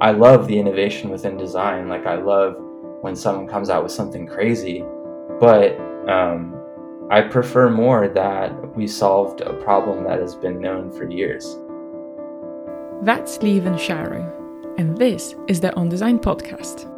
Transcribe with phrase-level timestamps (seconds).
[0.00, 1.88] I love the innovation within design.
[1.88, 2.56] Like I love
[3.02, 4.82] when someone comes out with something crazy,
[5.38, 6.56] but um,
[7.10, 11.56] I prefer more that we solved a problem that has been known for years.
[13.02, 14.24] That's Lieven Charoux,
[14.78, 16.88] and this is the On Design podcast.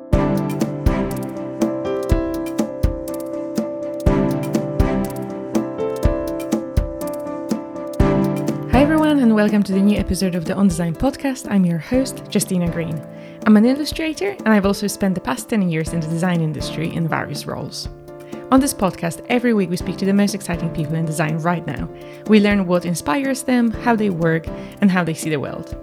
[9.43, 11.51] Welcome to the new episode of the On Design podcast.
[11.51, 13.05] I'm your host, Justina Green.
[13.45, 16.95] I'm an illustrator, and I've also spent the past 10 years in the design industry
[16.95, 17.89] in various roles.
[18.53, 21.67] On this podcast, every week we speak to the most exciting people in design right
[21.67, 21.91] now.
[22.29, 24.47] We learn what inspires them, how they work,
[24.81, 25.77] and how they see the world.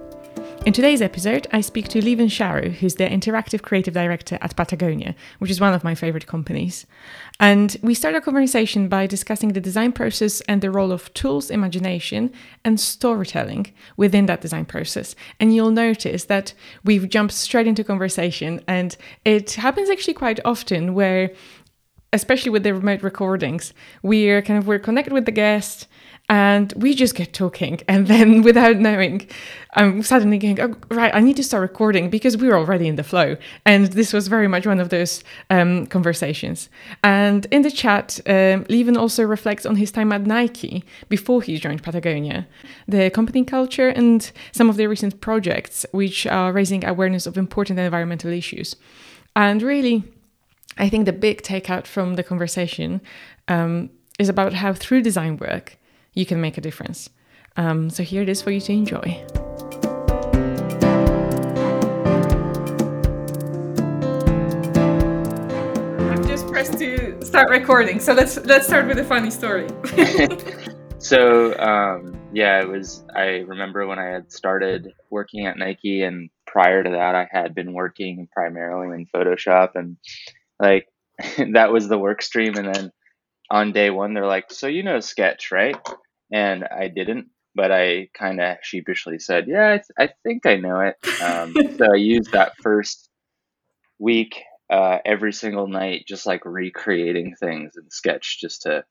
[0.65, 5.15] In today's episode, I speak to Lieven Charoux, who's the Interactive Creative Director at Patagonia,
[5.39, 6.85] which is one of my favorite companies.
[7.39, 11.49] And we start our conversation by discussing the design process and the role of tools,
[11.49, 12.33] imagination,
[12.65, 15.15] and storytelling within that design process.
[15.39, 20.93] And you'll notice that we've jumped straight into conversation, and it happens actually quite often
[20.93, 21.31] where
[22.11, 25.87] especially with the remote recordings, we're kind of we're connected with the guest
[26.29, 27.79] and we just get talking.
[27.87, 29.27] And then without knowing
[29.75, 32.95] i'm suddenly going oh right i need to start recording because we were already in
[32.95, 33.35] the flow.
[33.65, 36.69] And this was very much one of those um, conversations.
[37.03, 41.57] And in the chat um, Lieven also reflects on his time at nike before he
[41.57, 42.47] joined patagonia.
[42.87, 47.79] The company culture and some of their recent projects which are raising awareness of important
[47.79, 48.75] environmental issues.
[49.35, 50.03] And really
[50.77, 53.01] i think the big takeout from the conversation
[53.47, 55.78] um, is about how through design work
[56.19, 57.09] you can make a difference.
[57.55, 59.25] Um, so here it is for you to enjoy.
[66.11, 69.67] I'm just pressed to start recording, so let's let's start with a funny story.
[70.99, 73.05] so um, yeah, it was.
[73.15, 77.55] I remember when I had started working at Nike, and prior to that, I had
[77.55, 79.95] been working primarily in Photoshop, and
[80.59, 80.87] like
[81.53, 82.91] that was the work stream, and then
[83.49, 85.77] on day one, they're like, "So you know Sketch, right?"
[86.31, 90.57] And I didn't, but I kind of sheepishly said, "Yeah, I, th- I, think I
[90.57, 93.09] know it." Um, so I used that first
[93.97, 98.85] week uh, every single night, just like recreating things in Sketch, just to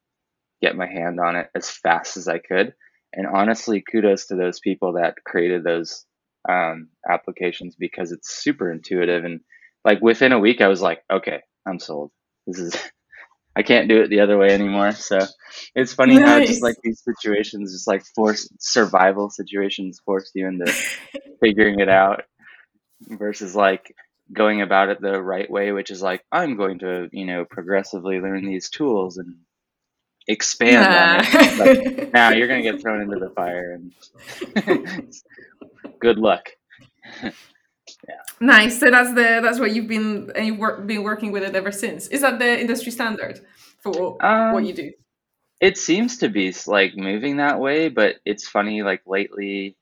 [0.61, 2.75] get my hand on it as fast as I could.
[3.13, 6.05] And honestly, kudos to those people that created those
[6.49, 9.41] um, applications because it's super intuitive and
[9.85, 12.11] like within a week, I was like, "Okay, I'm sold.
[12.47, 12.77] This is
[13.59, 14.93] I can't do it the other way anymore.
[14.93, 15.19] So
[15.75, 16.29] it's funny nice.
[16.29, 20.73] how just like these situations, just like force survival situations, force you into
[21.41, 22.23] figuring it out
[23.01, 23.97] versus like
[24.33, 28.21] going about it the right way, which is like I'm going to you know progressively
[28.21, 29.39] learn these tools and
[30.29, 31.17] expand nah.
[31.17, 31.59] on it.
[31.59, 33.81] Like, now you're gonna get thrown into the fire
[34.55, 35.13] and
[36.01, 36.51] good luck.
[38.07, 38.15] Yeah.
[38.41, 38.79] Nice.
[38.79, 41.73] So that's the that's what you've been and you've work, been working with it ever
[41.73, 42.07] since.
[42.09, 43.41] Is that the industry standard
[43.81, 44.93] for um, what you do?
[45.61, 48.83] It seems to be like moving that way, but it's funny.
[48.83, 49.77] Like lately,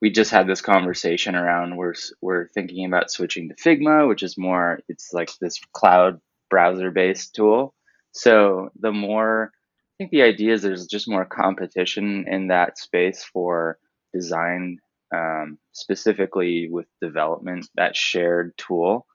[0.00, 4.36] we just had this conversation around we're we're thinking about switching to Figma, which is
[4.36, 7.74] more it's like this cloud browser based tool.
[8.10, 13.22] So the more I think the idea is there's just more competition in that space
[13.22, 13.78] for
[14.12, 14.78] design
[15.14, 19.06] um, specifically with development, that shared tool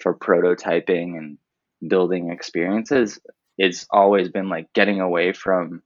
[0.00, 1.38] for prototyping and
[1.88, 3.18] building experiences,
[3.56, 5.82] it's always been like getting away from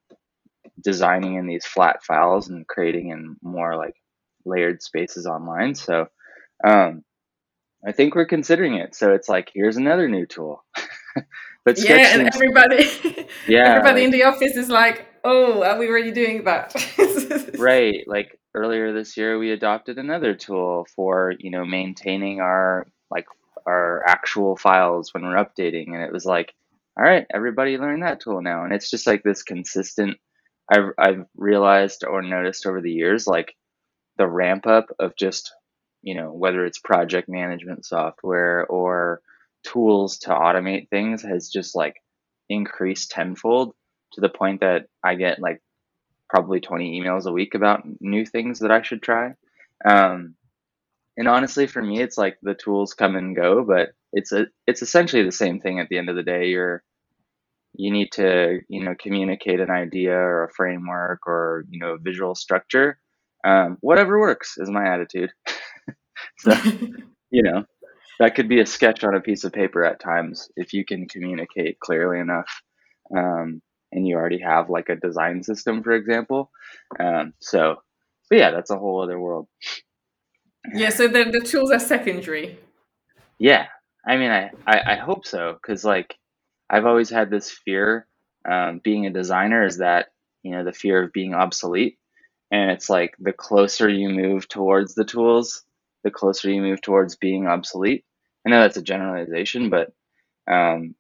[0.83, 3.95] designing in these flat files and creating in more like
[4.45, 5.75] layered spaces online.
[5.75, 6.07] So
[6.65, 7.05] um,
[7.87, 8.95] I think we're considering it.
[8.95, 10.65] So it's like here's another new tool.
[11.65, 12.91] but yeah, and everybody,
[13.47, 16.75] yeah, everybody like, in the office is like, oh, are we already doing that?
[17.59, 23.27] right, like earlier this year we adopted another tool for you know maintaining our like
[23.67, 26.53] our actual files when we're updating and it was like
[26.99, 28.65] all right everybody learn that tool now.
[28.65, 30.19] And it's just like this consistent
[30.71, 33.55] i've, I've realized or noticed over the years like
[34.19, 35.53] the ramp up of just
[36.03, 39.23] you know whether it's project management software or
[39.65, 41.97] tools to automate things has just like
[42.49, 43.75] increased tenfold
[44.13, 45.61] to the point that i get like
[46.33, 49.35] probably 20 emails a week about new things that I should try.
[49.85, 50.35] Um,
[51.19, 54.81] and honestly, for me, it's like the tools come and go, but it's a it's
[54.81, 56.47] essentially the same thing at the end of the day.
[56.47, 56.83] You're
[57.75, 61.99] you need to you know communicate an idea or a framework or you know a
[61.99, 62.99] visual structure.
[63.45, 65.33] Um, whatever works is my attitude.
[66.39, 66.53] so
[67.31, 67.65] you know
[68.21, 71.09] that could be a sketch on a piece of paper at times if you can
[71.09, 72.63] communicate clearly enough.
[73.15, 73.61] Um,
[73.93, 76.51] and you already have like a design system, for example.
[76.99, 77.83] Um, so,
[78.29, 79.47] but yeah, that's a whole other world.
[80.75, 82.59] Yeah, so the the tools are secondary.
[83.39, 83.67] Yeah,
[84.07, 86.17] I mean, I I, I hope so because like
[86.71, 88.07] I've always had this fear.
[88.49, 90.09] Um, being a designer is that
[90.43, 91.99] you know the fear of being obsolete,
[92.51, 95.65] and it's like the closer you move towards the tools,
[96.05, 98.05] the closer you move towards being obsolete.
[98.47, 99.93] I know that's a generalization, but
[100.51, 100.95] um,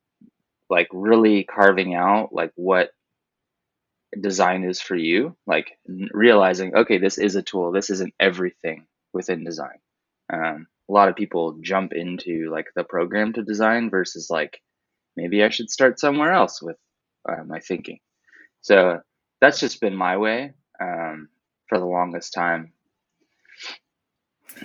[0.72, 2.88] like really carving out like what
[4.18, 7.72] design is for you, like realizing, okay, this is a tool.
[7.72, 9.78] This isn't everything within design.
[10.32, 14.62] Um, a lot of people jump into like the program to design versus like
[15.14, 16.78] maybe I should start somewhere else with
[17.28, 17.98] uh, my thinking.
[18.62, 19.00] So
[19.42, 21.28] that's just been my way um,
[21.68, 22.72] for the longest time.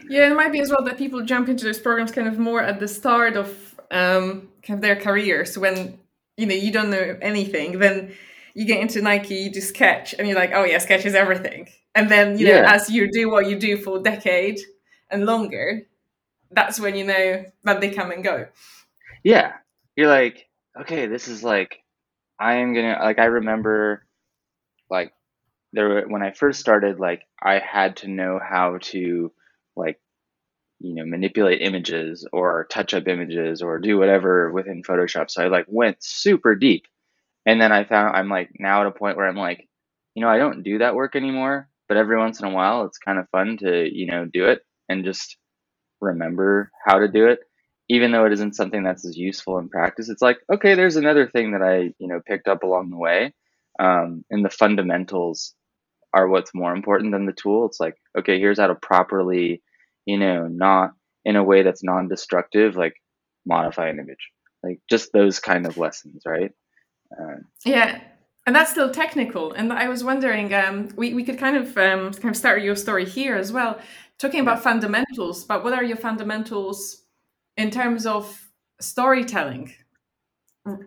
[0.10, 2.64] Yeah, it might be as well that people jump into those programs kind of more
[2.64, 6.00] at the start of um, kind of their careers when
[6.36, 7.80] you know you don't know anything.
[7.80, 8.14] Then
[8.54, 11.70] you get into Nike, you do Sketch, and you're like, oh yeah, Sketch is everything.
[11.96, 14.60] And then you know, as you do what you do for a decade
[15.10, 15.84] and longer,
[16.52, 18.48] that's when you know that they come and go.
[19.24, 19.54] Yeah,
[19.96, 20.48] you're like,
[20.82, 21.84] okay, this is like,
[22.40, 23.20] I am gonna like.
[23.20, 24.06] I remember,
[24.90, 25.14] like,
[25.74, 29.32] there when I first started, like, I had to know how to
[29.76, 30.00] like
[30.80, 35.30] you know manipulate images or touch up images or do whatever within photoshop.
[35.30, 36.86] So i like went super deep.
[37.46, 39.68] And then i found i'm like now at a point where i'm like
[40.16, 42.98] you know i don't do that work anymore but every once in a while it's
[42.98, 45.38] kind of fun to you know do it and just
[46.02, 47.40] remember how to do it.
[47.90, 51.28] Even though it isn't something that's as useful in practice it's like okay there's another
[51.28, 53.34] thing that i you know picked up along the way.
[53.80, 55.54] Um, and the fundamentals
[56.14, 57.66] are what's more important than the tool.
[57.68, 59.62] It's like okay here's how to properly
[60.08, 60.94] you know, not
[61.26, 62.96] in a way that's non-destructive, like
[63.46, 64.32] modify an image,
[64.64, 66.52] like just those kind of lessons, right?
[67.12, 68.00] Uh, yeah,
[68.46, 69.52] and that's still technical.
[69.52, 72.78] And I was wondering, um, we we could kind of um, kind of start your
[72.78, 73.80] story here as well,
[74.18, 75.44] talking about fundamentals.
[75.44, 77.04] But what are your fundamentals
[77.58, 78.50] in terms of
[78.80, 79.74] storytelling?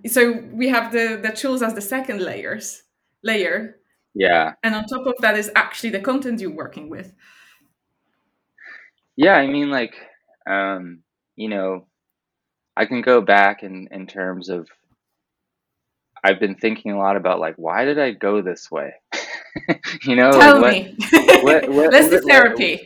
[0.06, 2.82] So we have the the tools as the second layers
[3.22, 3.76] layer.
[4.14, 4.54] Yeah.
[4.62, 7.12] And on top of that is actually the content you're working with.
[9.20, 9.94] Yeah, I mean, like,
[10.48, 11.02] um,
[11.36, 11.86] you know,
[12.74, 14.66] I can go back in in terms of
[16.24, 18.94] I've been thinking a lot about like why did I go this way?
[20.04, 20.96] you know, tell like, me.
[21.42, 22.80] What, what, Let's do therapy.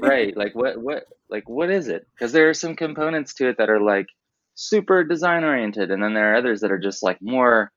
[0.00, 2.08] right, like what what like what is it?
[2.12, 4.08] Because there are some components to it that are like
[4.56, 7.70] super design oriented, and then there are others that are just like more.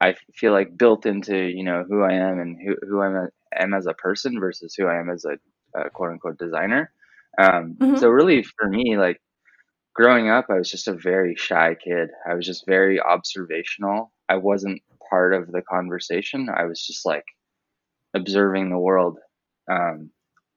[0.00, 3.26] I feel like built into you know who I am and who who I
[3.60, 5.36] am as a person versus who I am as a,
[5.76, 6.92] a quote unquote designer.
[7.38, 7.96] Um, mm-hmm.
[7.96, 9.20] So really, for me, like
[9.94, 12.10] growing up, I was just a very shy kid.
[12.28, 14.12] I was just very observational.
[14.28, 16.48] I wasn't part of the conversation.
[16.54, 17.24] I was just like
[18.14, 19.18] observing the world
[19.70, 20.10] um,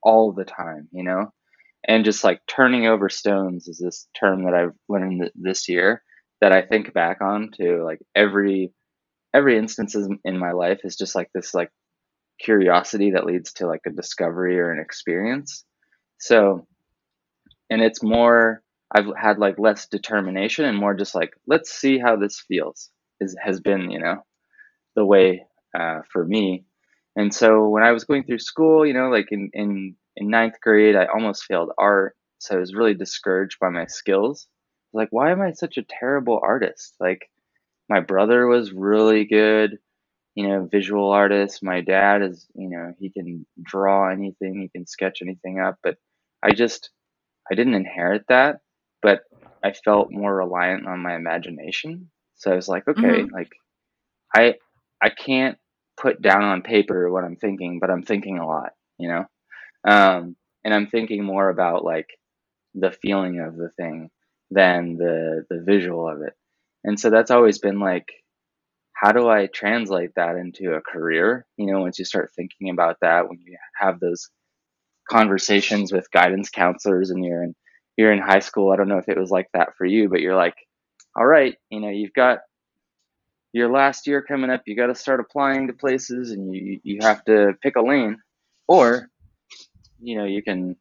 [0.04, 1.32] all the time, you know,
[1.88, 6.04] and just like turning over stones is this term that I've learned this year
[6.42, 8.74] that I think back on to like every
[9.34, 11.70] every instance in my life is just like this like
[12.40, 15.66] curiosity that leads to like a discovery or an experience
[16.20, 16.68] so,
[17.70, 22.16] and it's more, I've had like less determination and more just like, let's see how
[22.16, 24.24] this feels is, has been, you know,
[24.96, 25.46] the way
[25.78, 26.66] uh, for me.
[27.16, 30.56] And so when I was going through school, you know, like in, in, in ninth
[30.62, 32.16] grade, I almost failed art.
[32.40, 34.48] So I was really discouraged by my skills.
[34.94, 36.96] Like, why am I such a terrible artist?
[37.00, 37.30] Like,
[37.90, 39.80] my brother was really good
[40.36, 41.64] you know, visual artist.
[41.64, 45.98] My dad is, you know, he can draw anything, he can sketch anything up, but
[46.48, 46.90] I just
[47.52, 48.60] I didn't inherit that,
[49.02, 49.22] but
[49.64, 52.10] I felt more reliant on my imagination.
[52.36, 53.34] So I was like, okay, mm-hmm.
[53.34, 53.52] like
[54.36, 54.56] I
[55.02, 55.58] I can't
[56.00, 59.26] put down on paper what I'm thinking, but I'm thinking a lot, you know?
[59.88, 62.08] Um, and I'm thinking more about like
[62.76, 64.10] the feeling of the thing
[64.52, 66.34] than the the visual of it.
[66.84, 68.08] And so that's always been like
[68.94, 71.46] how do I translate that into a career?
[71.56, 74.30] You know, once you start thinking about that, when you have those
[75.08, 77.56] conversations with guidance counselors and you're in
[77.98, 78.72] you're in high school.
[78.72, 80.56] I don't know if it was like that for you, but you're like,
[81.16, 82.40] all right, you know, you've got
[83.54, 84.62] your last year coming up.
[84.66, 88.18] You got to start applying to places, and you you have to pick a lane,
[88.68, 89.10] or
[90.00, 90.76] you know, you can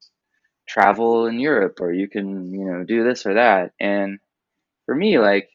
[0.69, 3.73] travel in Europe, or you can you know do this or that.
[3.81, 4.19] And
[4.85, 5.49] for me, like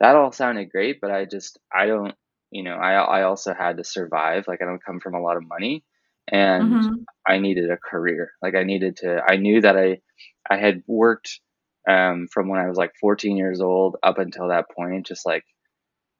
[0.00, 2.14] that all sounded great, but I just I don't
[2.50, 4.48] you know I I also had to survive.
[4.48, 5.84] Like I don't come from a lot of money,
[6.28, 6.94] and mm-hmm.
[7.26, 8.32] I needed a career.
[8.42, 9.22] Like I needed to.
[9.26, 10.00] I knew that I
[10.48, 11.40] I had worked
[11.88, 15.44] um, from when I was like 14 years old up until that point, just like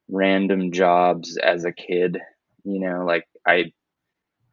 [0.09, 2.19] random jobs as a kid.
[2.65, 3.73] You know, like I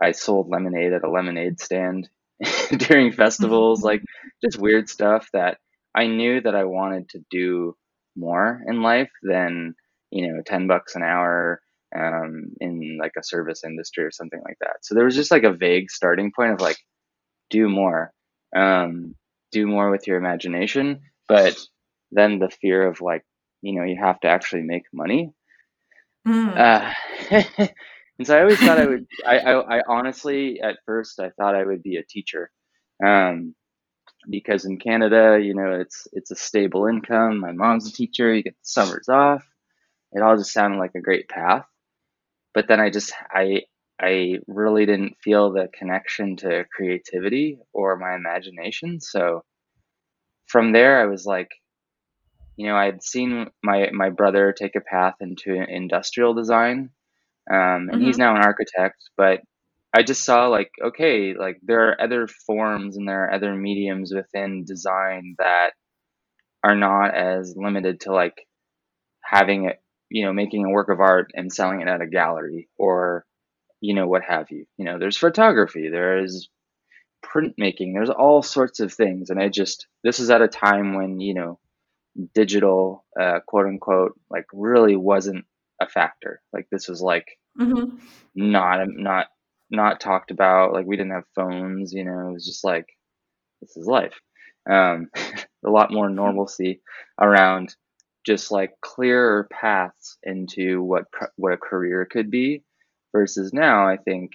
[0.01, 2.10] I sold lemonade at a lemonade stand
[2.77, 4.01] during festivals, like
[4.44, 5.58] just weird stuff that
[5.94, 7.75] I knew that I wanted to do
[8.15, 9.75] more in life than,
[10.12, 11.62] you know, 10 bucks an hour
[11.96, 14.77] um, in like a service industry or something like that.
[14.81, 16.77] So there was just like a vague starting point of like,
[17.50, 18.13] do more,
[18.55, 19.15] um,
[19.51, 21.01] do more with your imagination.
[21.27, 21.58] But
[22.12, 23.24] then the fear of like,
[23.62, 25.34] you know, you have to actually make money.
[26.27, 26.58] Mm.
[26.58, 26.93] Uh,
[28.19, 31.55] and so I always thought I would, I, I, I, honestly, at first, I thought
[31.55, 32.51] I would be a teacher.
[33.03, 33.55] Um,
[34.29, 37.39] because in Canada, you know, it's it's a stable income.
[37.39, 38.34] My mom's a teacher.
[38.34, 39.48] You get the summers off.
[40.12, 41.65] It all just sounded like a great path
[42.53, 43.63] but then I just I
[44.01, 49.01] I really didn't feel the connection to creativity or my imagination.
[49.01, 49.44] So
[50.48, 51.50] from there, I was like,
[52.56, 56.89] you know, I had seen my my brother take a path into industrial design,
[57.51, 58.01] um, and mm-hmm.
[58.06, 58.98] he's now an architect.
[59.18, 59.41] But
[59.94, 64.13] I just saw like, okay, like there are other forms and there are other mediums
[64.13, 65.72] within design that
[66.63, 68.46] are not as limited to like
[69.24, 72.68] having it you know, making a work of art and selling it at a gallery
[72.78, 73.25] or,
[73.80, 74.66] you know, what have you.
[74.78, 76.50] You know, there's photography, there's
[77.24, 79.30] printmaking, there's all sorts of things.
[79.30, 81.60] And I just, this is at a time when, you know,
[82.34, 85.46] digital, uh, quote unquote, like really wasn't
[85.80, 86.42] a factor.
[86.51, 87.28] Like this was like
[87.60, 87.98] mm-hmm.
[88.36, 89.28] not, not,
[89.70, 90.74] not talked about.
[90.74, 92.88] Like we didn't have phones, you know, it was just like,
[93.62, 94.20] this is life.
[94.70, 95.10] Um,
[95.66, 96.82] a lot more normalcy
[97.20, 97.75] around
[98.29, 101.05] just like clearer paths into what
[101.36, 102.62] what a career could be
[103.12, 104.33] versus now i think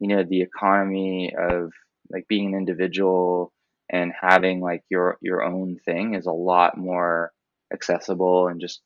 [0.00, 1.70] you know the economy of
[2.10, 3.52] like being an individual
[3.90, 7.30] and having like your your own thing is a lot more
[7.70, 8.80] accessible and just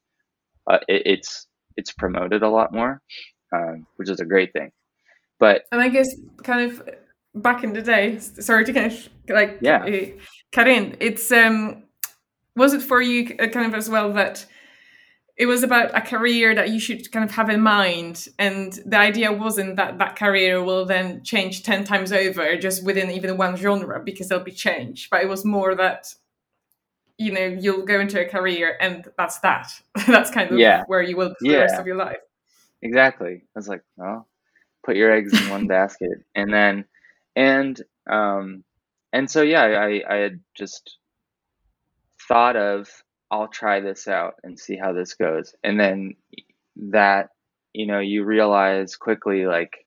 [0.69, 1.47] uh, it, it's
[1.77, 3.01] it's promoted a lot more
[3.55, 4.73] um, which is a great thing.
[5.39, 6.89] But and i guess kind of
[7.35, 9.85] back in the day sorry to kind of like yeah.
[10.53, 11.85] cut in it's um
[12.57, 14.47] was it for you uh, kind of as well that
[15.37, 18.29] it was about a career that you should kind of have in mind?
[18.39, 23.11] And the idea wasn't that that career will then change 10 times over just within
[23.11, 26.15] even one genre because there'll be change but it was more that
[27.19, 29.73] you know you'll go into a career and that's that.
[30.07, 30.85] That's kind of yeah.
[30.87, 31.53] where you will be yeah.
[31.53, 32.19] the rest of your life.
[32.83, 33.43] Exactly.
[33.55, 34.29] I was like well
[34.85, 36.25] put your eggs in one basket.
[36.35, 36.85] And then
[37.35, 37.81] and
[38.11, 38.65] um
[39.13, 40.99] and so yeah i i had just
[42.29, 42.89] thought of
[43.31, 45.55] I'll try this out and see how this goes.
[45.65, 46.17] And then
[46.77, 47.31] that,
[47.73, 49.87] you know, you realize quickly like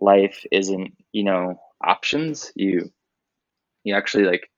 [0.00, 2.50] life isn't, you know, options.
[2.56, 2.90] You
[3.84, 4.50] you actually like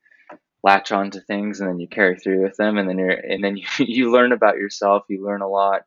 [0.62, 3.44] latch on to things and then you carry through with them and then you're and
[3.44, 5.82] then you, you learn about yourself, you learn a lot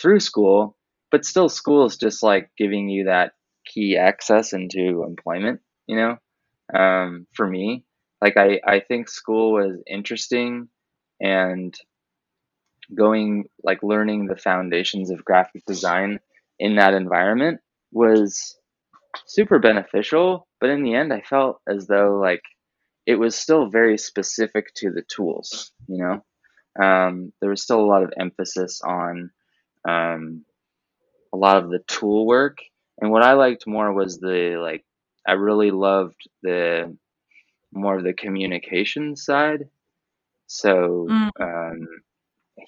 [0.00, 0.76] through school,
[1.10, 3.32] but still school is just like giving you that
[3.64, 6.16] key access into employment, you know?
[6.72, 7.84] Um, for me,
[8.20, 10.68] like I, I think school was interesting
[11.20, 11.74] and
[12.94, 16.20] going like learning the foundations of graphic design
[16.58, 17.60] in that environment
[17.92, 18.56] was
[19.26, 20.46] super beneficial.
[20.60, 22.42] But in the end i felt as though like
[23.06, 26.24] it was still very specific to the tools you know?
[26.80, 29.30] Um, there was still a lot of emphasis on
[29.88, 30.44] um,
[31.32, 32.58] a lot of the tool work.
[33.00, 34.84] And what i liked more was the like
[35.26, 36.96] i really loved the
[37.72, 39.68] more of the communication side.
[40.46, 41.30] So, mm.
[41.40, 41.88] um,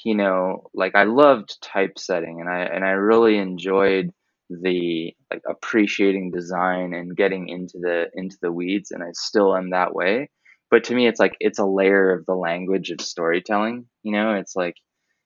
[0.05, 4.11] you know, like I loved typesetting, and I and I really enjoyed
[4.49, 9.71] the like appreciating design and getting into the into the weeds, and I still am
[9.71, 10.31] that way.
[10.71, 13.87] But to me, it's like it's a layer of the language of storytelling.
[14.03, 14.77] You know, it's like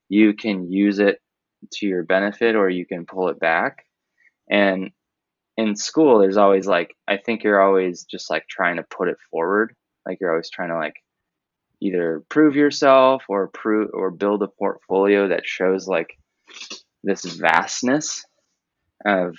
[0.08, 1.20] you can use it
[1.74, 3.84] to your benefit, or you can pull it back.
[4.50, 4.90] And
[5.56, 9.16] in school there's always like i think you're always just like trying to put it
[9.30, 9.74] forward.
[10.06, 10.94] Like you're always trying to like
[11.80, 16.16] either prove yourself or prove or build a portfolio that shows like
[17.02, 18.24] this vastness
[19.04, 19.36] of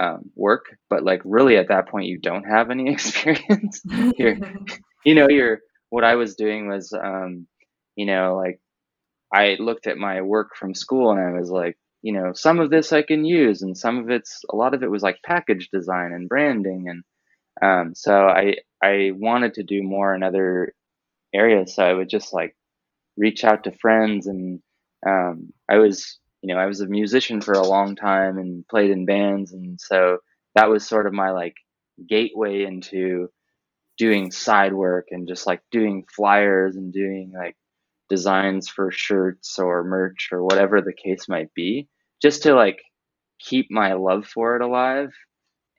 [0.00, 0.64] um, work.
[0.88, 3.82] But like really at that point you don't have any experience.
[4.16, 4.38] You're
[5.04, 5.60] you know you're
[5.90, 7.46] what i was doing was um
[7.96, 8.60] you know like
[9.32, 12.70] i looked at my work from school and i was like you know, some of
[12.70, 15.68] this I can use, and some of it's a lot of it was like package
[15.72, 17.02] design and branding, and
[17.62, 20.74] um, so I I wanted to do more in other
[21.34, 21.74] areas.
[21.74, 22.56] So I would just like
[23.16, 24.60] reach out to friends, and
[25.06, 28.90] um, I was you know I was a musician for a long time and played
[28.90, 30.18] in bands, and so
[30.54, 31.56] that was sort of my like
[32.08, 33.28] gateway into
[33.98, 37.56] doing side work and just like doing flyers and doing like
[38.08, 41.88] designs for shirts or merch or whatever the case might be,
[42.22, 42.80] just to like
[43.38, 45.12] keep my love for it alive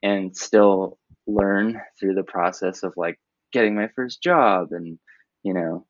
[0.02, 3.20] and still learn through the process of like
[3.52, 4.98] getting my first job and
[5.44, 5.86] you know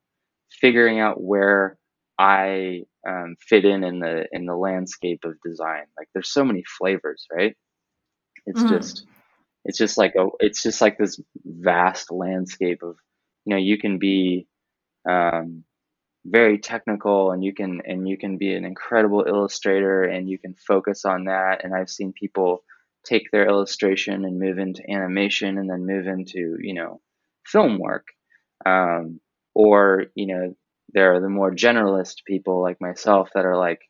[0.51, 1.77] figuring out where
[2.17, 5.85] I um, fit in in the in the landscape of design.
[5.97, 7.55] Like there's so many flavors, right?
[8.45, 8.69] It's mm.
[8.69, 9.05] just
[9.65, 12.95] it's just like a it's just like this vast landscape of
[13.45, 14.47] you know you can be
[15.09, 15.63] um,
[16.29, 20.55] very technical and you can and you can be an incredible illustrator and you can
[20.55, 21.63] focus on that.
[21.63, 22.63] And I've seen people
[23.05, 27.01] take their illustration and move into animation and then move into you know
[27.45, 28.07] film work.
[28.65, 29.19] Um,
[29.55, 30.55] or you know
[30.93, 33.81] there are the more generalist people like myself that are like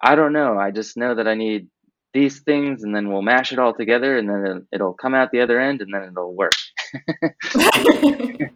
[0.00, 0.58] i don't know.
[0.58, 1.68] I just know that i need
[2.14, 5.40] these things and then we'll mash it all together and then it'll come out the
[5.40, 6.52] other end and then it'll work
[7.50, 8.48] so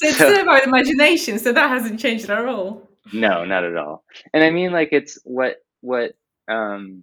[0.00, 4.04] it's so, still about imagination so that hasn't changed at all no not at all
[4.34, 6.12] and i mean like it's what what
[6.48, 7.02] um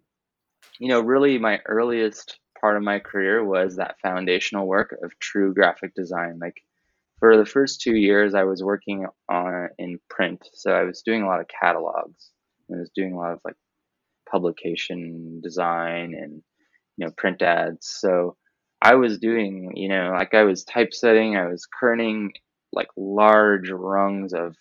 [0.79, 5.53] you know really my earliest part of my career was that foundational work of true
[5.53, 6.61] graphic design like
[7.19, 11.21] for the first two years, I was working on in print, so I was doing
[11.21, 12.31] a lot of catalogs.
[12.71, 13.55] I was doing a lot of like
[14.29, 16.41] publication design and
[16.97, 17.87] you know print ads.
[17.99, 18.37] So
[18.81, 22.29] I was doing you know like I was typesetting, I was kerning
[22.71, 24.55] like large rungs of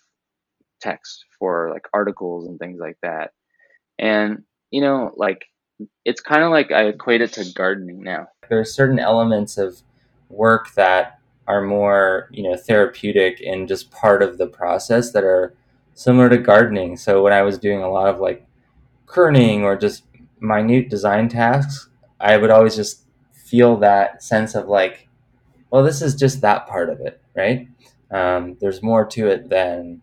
[0.81, 3.31] text for like articles and things like that.
[3.97, 5.45] And you know like
[6.05, 8.27] it's kind of like I equate it to gardening now.
[8.49, 9.81] There are certain elements of
[10.29, 15.53] work that are more you know therapeutic and just part of the process that are
[15.95, 18.45] similar to gardening so when i was doing a lot of like
[19.07, 20.03] kerning or just
[20.39, 23.03] minute design tasks i would always just
[23.49, 25.07] feel that sense of like
[25.71, 27.67] well this is just that part of it right?
[28.11, 30.01] Um, there's more to it than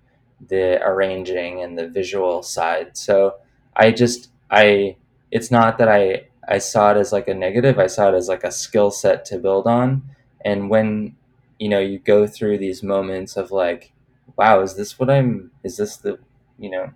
[0.49, 2.97] the arranging and the visual side.
[2.97, 3.37] So
[3.79, 4.97] i just i
[5.31, 8.27] it's not that i i saw it as like a negative i saw it as
[8.27, 10.03] like a skill set to build on.
[10.45, 11.17] And when
[11.59, 13.93] you know you go through these moments of like
[14.37, 16.19] wow is this what i'm is this the
[16.59, 16.93] you know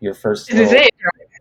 [0.00, 0.94] your first this little, is it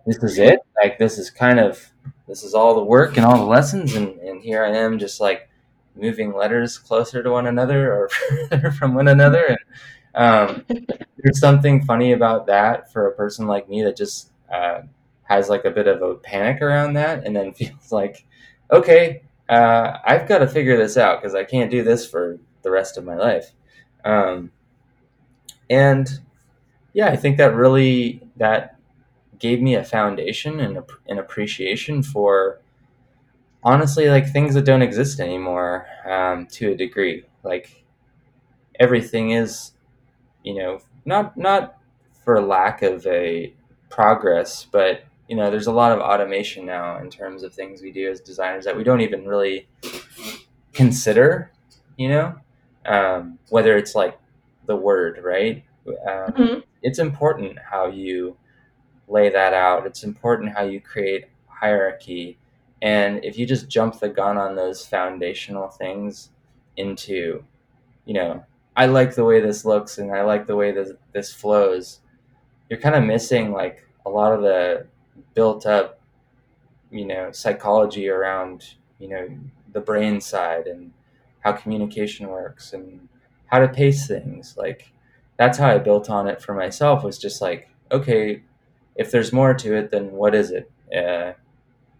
[0.06, 0.60] this is it?
[0.82, 1.93] Like this is kind of
[2.34, 5.22] this is all the work and all the lessons and, and here i am just
[5.22, 5.48] like
[5.96, 8.10] moving letters closer to one another or
[8.50, 9.60] further from one another and
[10.16, 10.66] um,
[11.18, 14.82] there's something funny about that for a person like me that just uh,
[15.24, 18.26] has like a bit of a panic around that and then feels like
[18.72, 22.72] okay uh, i've got to figure this out because i can't do this for the
[22.72, 23.52] rest of my life.
[24.04, 24.52] Um,
[25.70, 26.10] and
[26.94, 28.73] yeah, I think that really that
[29.44, 32.62] gave me a foundation and a, an appreciation for
[33.62, 37.26] honestly like things that don't exist anymore um, to a degree.
[37.44, 37.84] Like
[38.80, 39.74] everything is,
[40.44, 41.78] you know, not not
[42.24, 43.54] for lack of a
[43.90, 47.92] progress, but you know, there's a lot of automation now in terms of things we
[47.92, 49.68] do as designers that we don't even really
[50.72, 51.52] consider.
[51.98, 52.36] You know,
[52.86, 54.18] um, whether it's like
[54.68, 55.66] the word, right?
[55.86, 56.60] Um, mm-hmm.
[56.82, 58.38] It's important how you
[59.08, 59.86] lay that out.
[59.86, 62.38] It's important how you create hierarchy.
[62.82, 66.30] And if you just jump the gun on those foundational things
[66.78, 67.44] into,
[68.06, 71.34] you know, I like the way this looks and I like the way this, this
[71.34, 72.00] flows,
[72.70, 74.88] you're kind of missing like a lot of the
[75.36, 76.00] built up,
[76.92, 79.28] you know, psychology around, you know,
[79.72, 80.92] the brain side and
[81.40, 83.08] how communication works and
[83.48, 84.56] how to pace things.
[84.58, 84.92] Like
[85.38, 88.44] that's how I built on it for myself was just like, okay,
[88.96, 90.72] if there's more to it, then what is it?
[90.96, 91.34] Uh,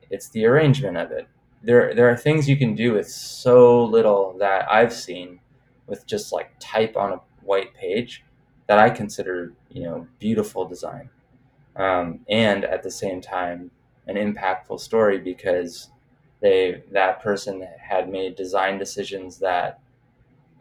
[0.10, 1.28] it's the arrangement of it.
[1.64, 5.40] There, there are things you can do with so little that I've seen
[5.88, 8.24] with just like type on a white page
[8.68, 11.10] that I consider, you know, beautiful design.
[11.76, 13.72] Um, and at the same time,
[14.08, 15.90] an impactful story because
[16.42, 19.80] they that person had made design decisions that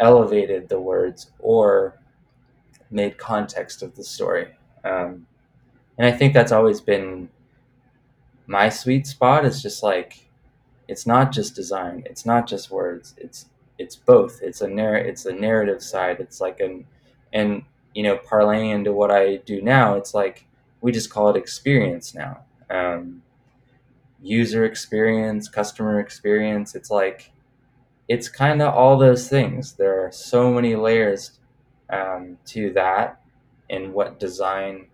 [0.00, 1.98] elevated the words or
[2.90, 4.48] made context of the story.
[4.84, 5.26] Um,
[5.98, 7.28] and I think that's always been
[8.46, 9.44] my sweet spot.
[9.44, 10.28] Is just like
[10.88, 13.14] it's not just design, it's not just words.
[13.18, 13.46] It's
[13.78, 14.40] it's both.
[14.42, 16.20] It's a narr- it's a narrative side.
[16.20, 16.86] It's like an
[17.32, 19.96] and you know parlaying into what I do now.
[19.96, 20.46] It's like
[20.80, 22.44] we just call it experience now.
[22.70, 23.22] Um,
[24.22, 26.74] user experience, customer experience.
[26.74, 27.32] It's like
[28.08, 29.74] it's kind of all those things.
[29.74, 31.38] There are so many layers
[31.90, 33.22] um, to that
[33.70, 34.88] and what design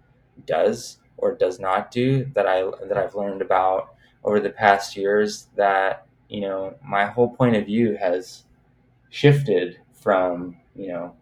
[0.47, 5.49] does or does not do that I that I've learned about over the past years
[5.57, 8.45] that you know my whole point of view has
[9.11, 11.15] shifted from you know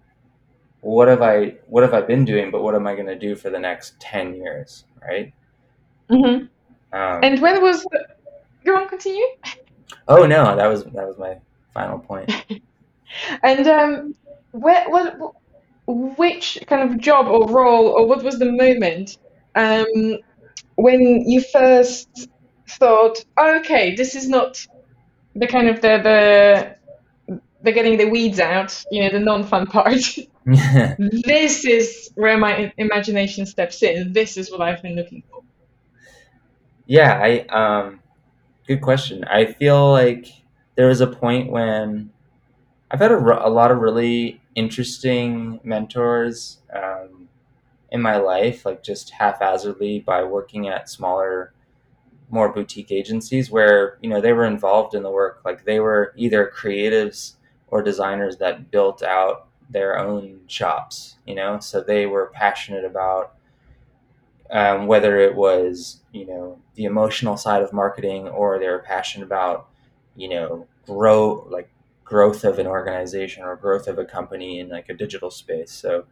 [0.80, 3.34] what have I what have I been doing but what am I going to do
[3.36, 5.32] for the next 10 years right
[6.10, 6.46] mm-hmm.
[6.96, 7.86] Um, and when was?
[8.64, 9.26] Go on, continue.
[10.08, 11.38] Oh no, that was that was my
[11.74, 12.32] final point.
[13.42, 14.14] and um,
[14.52, 15.34] where, what,
[15.86, 19.18] which kind of job or role, or what was the moment
[19.54, 20.18] um,
[20.76, 22.28] when you first
[22.68, 24.66] thought, oh, okay, this is not
[25.34, 30.18] the kind of the the the getting the weeds out, you know, the non-fun part.
[30.46, 34.12] this is where my imagination steps in.
[34.12, 35.42] This is what I've been looking for.
[36.86, 38.00] Yeah, I um,
[38.68, 39.24] good question.
[39.24, 40.26] I feel like
[40.76, 42.10] there was a point when
[42.90, 47.28] I've had a, a lot of really interesting mentors um,
[47.90, 51.54] in my life, like just haphazardly by working at smaller,
[52.30, 55.42] more boutique agencies where you know they were involved in the work.
[55.44, 57.34] Like they were either creatives
[57.68, 61.16] or designers that built out their own shops.
[61.26, 63.34] You know, so they were passionate about
[64.50, 69.24] um, whether it was you know the emotional side of marketing or they were passionate
[69.24, 69.68] about
[70.14, 71.68] you know grow like
[72.06, 75.72] growth of an organization or growth of a company in like a digital space.
[75.72, 76.06] So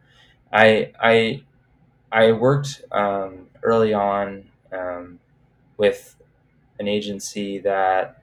[0.53, 1.43] i i
[2.11, 5.19] i worked um, early on um,
[5.77, 6.15] with
[6.79, 8.21] an agency that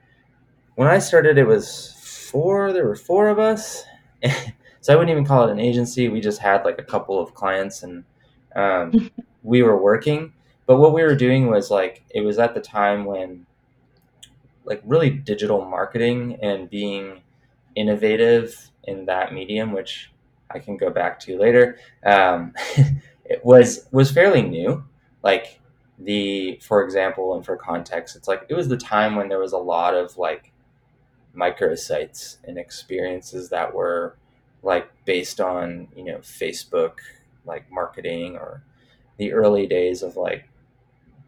[0.75, 1.93] when i started it was
[2.31, 3.83] four there were four of us.
[4.81, 6.09] So i wouldn't even call it an agency.
[6.09, 8.03] We just had like a couple of clients and
[8.55, 9.11] um,
[9.43, 10.33] we were working,
[10.65, 13.45] but what we were doing was like it was at the time when
[14.65, 17.22] like really digital marketing and being
[17.75, 20.11] innovative in that medium, which
[20.49, 22.53] I can go back to later, um,
[23.25, 24.83] it was was fairly new.
[25.23, 25.59] Like
[25.99, 29.53] the, for example, and for context, it's like it was the time when there was
[29.53, 30.51] a lot of like
[31.35, 34.17] microsites and experiences that were
[34.61, 36.97] like based on you know Facebook
[37.45, 38.63] like marketing or
[39.17, 40.47] the early days of like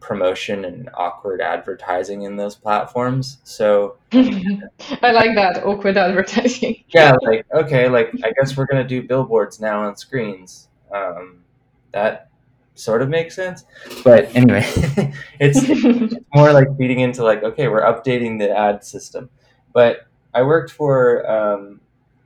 [0.05, 3.39] promotion and awkward advertising in those platforms.
[3.43, 6.83] So I like that awkward advertising.
[6.89, 10.69] yeah, like okay, like I guess we're gonna do billboards now on screens.
[10.93, 11.43] Um,
[11.91, 12.29] that
[12.75, 13.65] sort of makes sense.
[14.03, 14.63] But anyway,
[15.39, 19.29] it's, it's more like feeding into like okay, we're updating the ad system.
[19.73, 21.81] But I worked for um,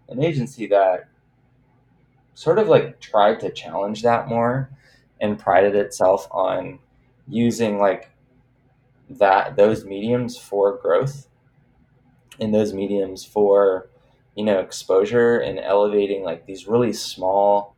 [0.09, 1.07] an agency that
[2.33, 4.69] sort of like tried to challenge that more
[5.21, 6.79] and prided itself on
[7.29, 8.11] using like
[9.09, 11.27] that those mediums for growth
[12.39, 13.89] and those mediums for
[14.35, 17.75] you know exposure and elevating like these really small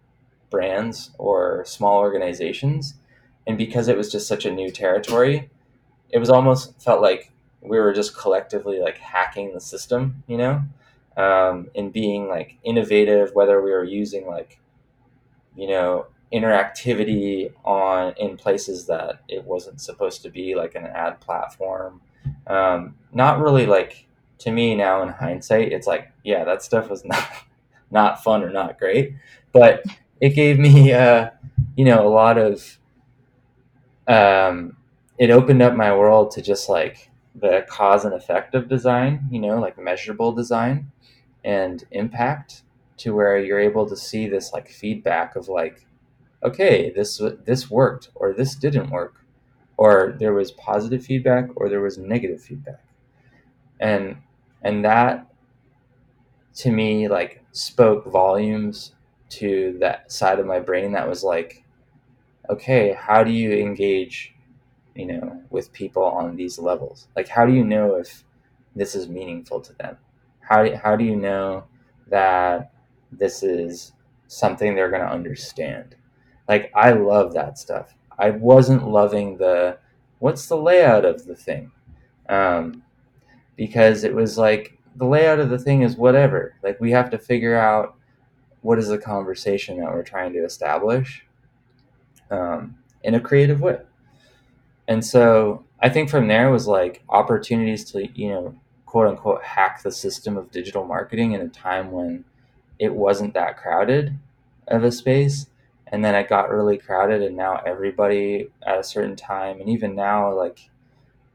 [0.50, 2.96] brands or small organizations.
[3.48, 5.50] And because it was just such a new territory
[6.12, 10.62] it was almost felt like we were just collectively like hacking the system you know
[11.18, 14.60] um, and being like innovative whether we were using like
[15.56, 21.20] you know interactivity on in places that it wasn't supposed to be like an ad
[21.20, 22.02] platform.
[22.48, 24.08] Um, not really like
[24.40, 27.28] to me now in hindsight it's like yeah that stuff was not
[27.92, 29.16] not fun or not great.
[29.52, 29.84] But
[30.22, 31.30] it gave me uh,
[31.76, 32.78] you know a lot of
[34.08, 34.78] um,
[35.18, 39.40] it opened up my world to just like the cause and effect of design you
[39.40, 40.92] know like measurable design
[41.46, 42.64] and impact
[42.98, 45.86] to where you're able to see this like feedback of like
[46.44, 49.26] okay, this this worked or this didn't work,
[49.78, 52.84] or there was positive feedback or there was negative feedback,
[53.80, 54.18] and
[54.62, 55.28] and that
[56.54, 58.94] to me like spoke volumes
[59.30, 61.64] to that side of my brain that was like,
[62.50, 64.36] okay, how do you engage,
[64.96, 67.08] you know, with people on these levels?
[67.16, 68.26] Like, how do you know if
[68.76, 69.98] this is meaningful to them?
[70.42, 71.64] How do, how do you know
[72.08, 72.74] that
[73.12, 73.94] this is
[74.28, 75.96] something they're going to understand?
[76.48, 77.94] Like I love that stuff.
[78.18, 79.78] I wasn't loving the
[80.20, 81.72] what's the layout of the thing.
[82.30, 82.84] Um,
[83.56, 86.56] because it was like the layout of the thing is whatever.
[86.64, 87.96] Like we have to figure out
[88.62, 91.26] what is the conversation that we're trying to establish
[92.30, 93.80] um, in a creative way.
[94.88, 99.82] And so I think from there was like opportunities to, you know, quote unquote hack
[99.84, 102.26] the system of digital marketing in a time when
[102.78, 104.18] it wasn't that crowded
[104.68, 105.48] of a space
[105.92, 109.96] and then it got really crowded and now everybody at a certain time and even
[109.96, 110.70] now like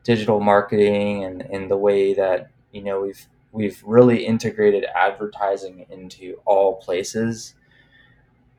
[0.04, 6.38] digital marketing and, in the way that you know we've we've really integrated advertising into
[6.44, 7.54] all places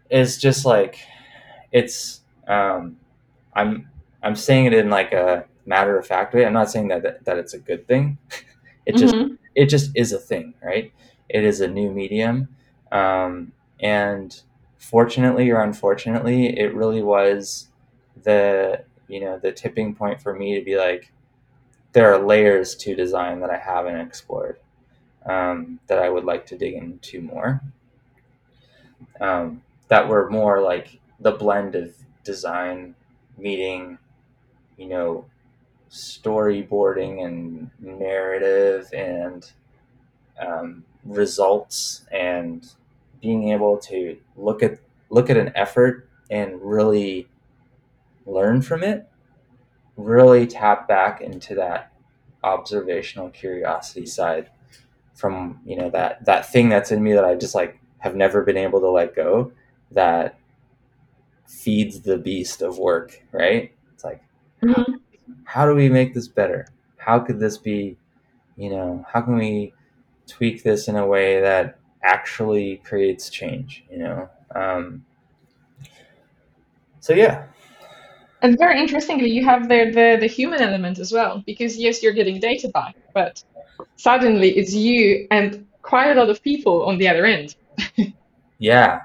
[0.10, 1.00] is just like
[1.72, 2.98] it's um,
[3.56, 3.90] i'm
[4.24, 6.46] i'm saying it in like a matter of fact way.
[6.46, 8.18] I'm not saying that that, that it's a good thing.
[8.86, 9.34] It just mm-hmm.
[9.54, 10.94] it just is a thing right?
[11.28, 12.48] It is a new medium
[12.90, 14.34] um, and
[14.78, 17.70] fortunately or unfortunately, it really was
[18.24, 21.12] the you know the tipping point for me to be like,
[21.94, 24.60] there are layers to design that I haven't explored.
[25.26, 27.62] um, that I would like to dig into more.
[29.20, 32.96] Um, that were more like the blend of design
[33.38, 33.98] meeting,
[34.78, 35.26] you know,
[35.92, 39.52] storyboarding and narrative and
[40.46, 42.68] um, results and
[43.22, 47.28] being able to look at look at an effort and really
[48.26, 49.08] learn from it
[49.96, 51.92] really tap back into that
[52.44, 54.50] observational curiosity side
[55.16, 58.44] from you know that that thing that's in me that I just like have never
[58.44, 59.52] been able to let go
[59.92, 60.38] that
[61.48, 64.22] feeds the beast of work right it's like
[64.62, 64.94] mm-hmm.
[65.44, 67.98] how, how do we make this better how could this be
[68.56, 69.74] you know how can we
[70.28, 74.30] tweak this in a way that actually creates change you know?
[74.56, 75.06] Um,
[77.00, 77.46] so yeah.
[78.42, 82.14] And very interestingly you have the, the the human element as well because yes you're
[82.22, 83.44] getting data back but
[83.96, 87.56] suddenly it's you and quite a lot of people on the other end.
[88.60, 89.02] Yeah.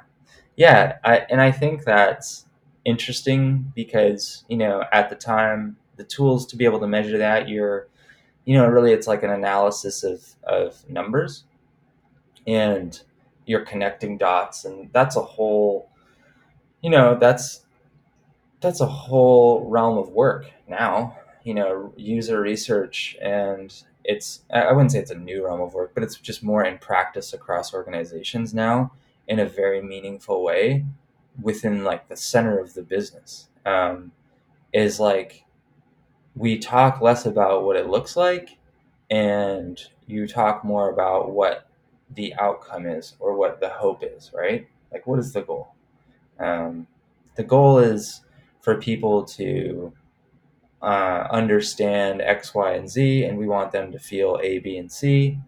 [0.57, 2.47] Yeah I, and i think that's
[2.85, 7.49] interesting because you know at the time the tools to be able to measure that
[7.49, 7.89] you're
[8.45, 11.45] you know really it's like an analysis of of numbers
[12.47, 13.03] and
[13.47, 15.89] you're connecting dots and that's a whole
[16.83, 17.65] you know that's
[18.61, 24.93] that's a whole realm of work now you know user research and it's i wouldn't
[24.93, 28.55] say it's a new realm of work but it's just more in practice across organizations
[28.55, 28.93] now
[29.29, 30.85] in a very meaningful way
[31.41, 34.13] within like the center of the business um,
[34.73, 35.45] is like
[36.35, 38.59] we talk less about what it looks like
[39.11, 41.67] and you talk more about what
[42.15, 44.67] the outcome is or what the hope is, right?
[44.93, 45.75] Like, what is the goal?
[46.39, 46.87] Um,
[47.37, 48.23] the goal is
[48.61, 49.93] for people to
[50.83, 54.91] uh, understand X, Y, and Z, and we want them to feel A, B, and
[54.91, 55.39] C.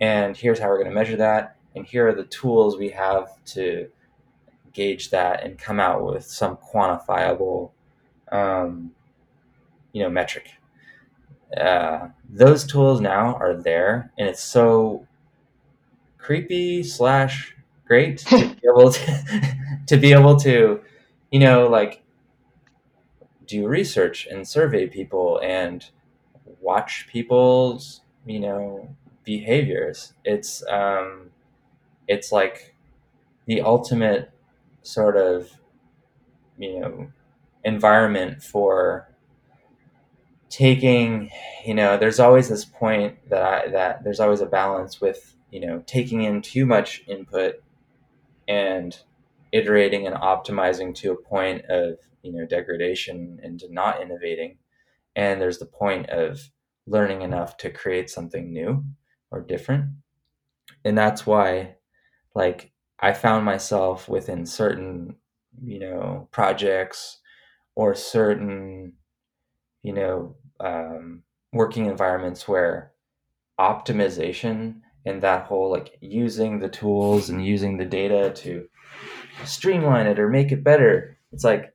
[0.00, 1.56] And here's how we're going to measure that.
[1.74, 3.88] And here are the tools we have to
[4.72, 7.70] gauge that and come out with some quantifiable,
[8.30, 8.92] um,
[9.92, 10.50] you know, metric.
[11.56, 15.06] Uh, those tools now are there, and it's so
[16.22, 17.54] creepy slash
[17.86, 19.24] great to be able to
[19.88, 20.80] to be able to
[21.32, 22.02] you know like
[23.46, 25.86] do research and survey people and
[26.60, 30.14] watch people's you know behaviors.
[30.24, 31.30] It's um
[32.08, 32.74] it's like
[33.46, 34.32] the ultimate
[34.82, 35.50] sort of
[36.58, 37.12] you know
[37.64, 39.08] environment for
[40.48, 41.30] taking
[41.64, 45.60] you know there's always this point that I, that there's always a balance with you
[45.60, 47.62] know taking in too much input
[48.48, 48.98] and
[49.52, 54.58] iterating and optimizing to a point of you know degradation and to not innovating.
[55.14, 56.40] And there's the point of
[56.86, 58.84] learning enough to create something new
[59.30, 59.86] or different.
[60.84, 61.76] And that's why
[62.34, 65.16] like i found myself within certain
[65.62, 67.18] you know projects
[67.74, 68.92] or certain
[69.82, 72.92] you know um, working environments where
[73.60, 78.66] optimization and that whole like using the tools and using the data to
[79.44, 81.18] streamline it or make it better.
[81.32, 81.74] It's like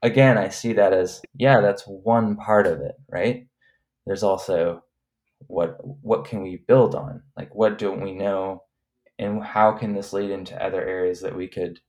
[0.00, 3.46] again i see that as yeah that's one part of it right?
[4.06, 4.82] There's also
[5.46, 7.22] what what can we build on?
[7.36, 8.64] Like what don't we know?
[9.18, 11.80] And how can this lead into other areas that we could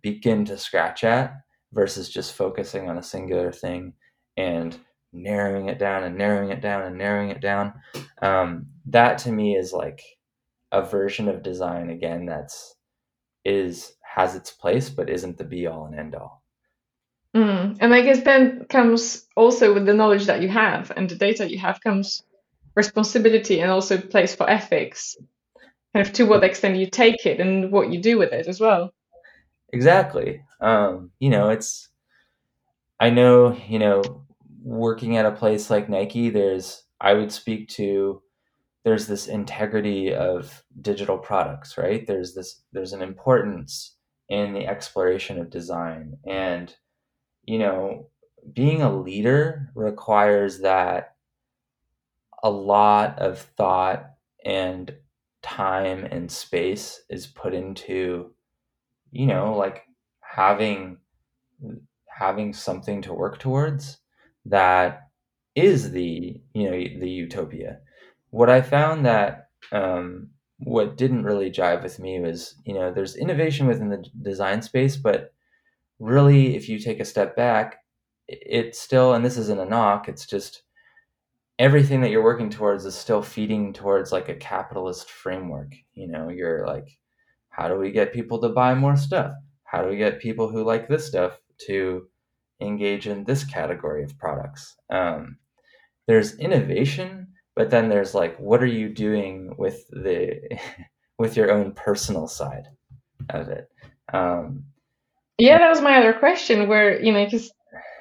[0.00, 1.34] begin to scratch at
[1.72, 3.92] versus just focusing on a singular thing
[4.36, 4.78] and
[5.12, 7.74] narrowing it down and narrowing it down and narrowing it down.
[8.20, 10.02] Um, that to me is like
[10.72, 12.74] a version of design again that's
[13.44, 16.42] is has its place but isn't the be all and end all.
[17.36, 17.78] Mm.
[17.80, 21.50] And I guess then comes also with the knowledge that you have and the data
[21.50, 22.22] you have comes
[22.74, 25.16] responsibility and also place for ethics.
[25.94, 28.60] Kind of to what extent you take it and what you do with it as
[28.60, 28.92] well.
[29.72, 30.42] Exactly.
[30.60, 31.88] Um, you know, it's
[33.00, 34.02] I know, you know,
[34.62, 38.22] working at a place like Nike, there's I would speak to
[38.84, 42.06] there's this integrity of digital products, right?
[42.06, 43.96] There's this there's an importance
[44.28, 46.74] in the exploration of design and
[47.44, 48.10] you know,
[48.52, 51.14] being a leader requires that
[52.42, 54.10] a lot of thought
[54.44, 54.94] and
[55.42, 58.32] time and space is put into
[59.10, 59.84] you know like
[60.20, 60.98] having
[62.06, 63.98] having something to work towards
[64.48, 65.08] that
[65.54, 67.78] is the you know the utopia.
[68.30, 73.16] What I found that um, what didn't really jive with me was you know there's
[73.16, 75.32] innovation within the design space, but
[75.98, 77.78] really if you take a step back,
[78.28, 80.08] it's still and this isn't a knock.
[80.08, 80.62] It's just
[81.58, 85.74] everything that you're working towards is still feeding towards like a capitalist framework.
[85.94, 86.88] You know, you're like,
[87.48, 89.32] how do we get people to buy more stuff?
[89.64, 92.06] How do we get people who like this stuff to
[92.60, 94.76] engage in this category of products?
[94.90, 95.38] Um,
[96.06, 100.58] there's innovation, but then there's like, what are you doing with the
[101.18, 102.68] with your own personal side
[103.30, 103.68] of it?
[104.12, 104.64] Um,
[105.38, 106.68] yeah, that was my other question.
[106.68, 107.52] Where you know, because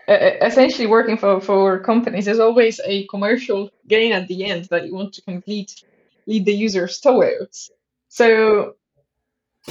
[0.08, 4.96] essentially working for, for companies, there's always a commercial gain at the end that you
[4.96, 5.84] want to complete,
[6.26, 7.72] lead the users towards.
[8.08, 8.76] So,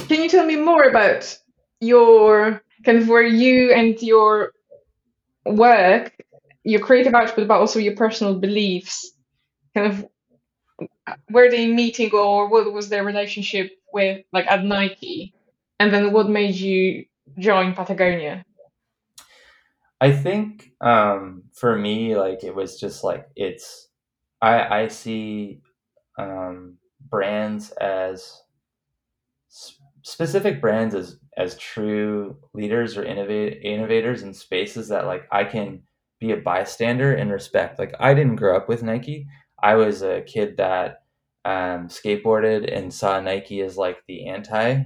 [0.07, 1.37] can you tell me more about
[1.79, 4.53] your kind of where you and your
[5.55, 6.13] work,
[6.63, 9.11] your creative output, but also your personal beliefs,
[9.75, 10.05] kind of
[11.29, 15.33] were they meeting or what was their relationship with like at Nike,
[15.79, 17.05] and then what made you
[17.39, 18.43] join Patagonia?
[19.99, 23.87] I think um, for me, like it was just like it's
[24.41, 25.61] I I see
[26.19, 26.77] um,
[27.09, 28.41] brands as
[30.03, 35.83] specific brands as as true leaders or innovate innovators in spaces that like I can
[36.19, 37.79] be a bystander and respect.
[37.79, 39.27] Like I didn't grow up with Nike.
[39.61, 41.03] I was a kid that
[41.45, 44.83] um, skateboarded and saw Nike as like the anti,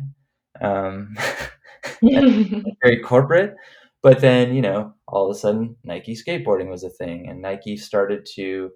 [0.62, 1.16] um,
[2.02, 3.56] very corporate.
[4.04, 7.78] But then, you know, all of a sudden, Nike skateboarding was a thing, and Nike
[7.78, 8.72] started to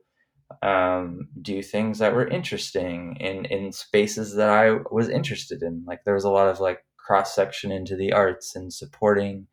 [0.61, 5.83] um, do things that were interesting in in spaces that I was interested in.
[5.87, 9.47] Like there was a lot of like cross section into the arts and supporting,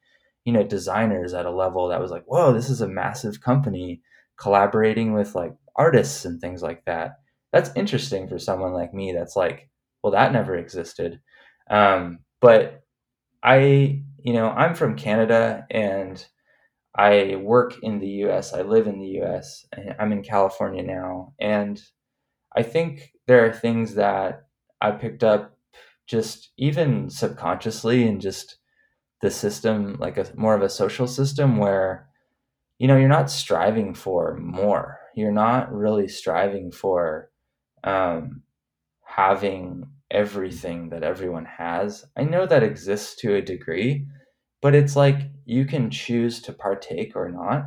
[0.45, 4.01] you know, designers at a level that was like, whoa, this is a massive company
[4.39, 7.19] collaborating with like artists and things like that.
[7.53, 9.13] That's interesting for someone like me.
[9.13, 9.69] That's like,
[10.03, 11.21] well, that never existed.
[11.71, 12.83] Um, but
[13.43, 16.25] I you know, I'm from Canada and
[16.97, 18.53] I work in the US.
[18.53, 19.67] I live in the US.
[19.99, 21.35] I'm in California now.
[21.41, 21.81] And
[22.55, 24.47] I think there are things that
[24.81, 25.52] I picked up
[26.13, 28.59] just even subconsciously and just
[29.23, 32.07] the system, like a more of a social system where,
[32.79, 34.99] you know, you're not striving for more.
[35.15, 37.31] You're not really striving for
[37.83, 38.43] um,
[39.07, 42.05] having everything that everyone has.
[42.15, 44.07] I know that exists to a degree,
[44.61, 47.63] but it's like you can choose to partake or not.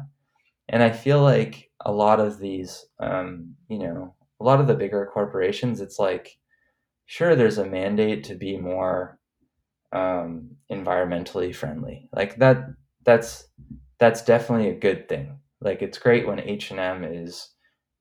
[0.69, 4.75] And I feel like a lot of these, um, you know, a lot of the
[4.75, 6.37] bigger corporations, it's like,
[7.05, 9.19] sure, there's a mandate to be more
[9.91, 12.09] um, environmentally friendly.
[12.13, 12.67] Like that,
[13.05, 13.47] that's
[13.99, 15.39] that's definitely a good thing.
[15.61, 17.51] Like it's great when H and M is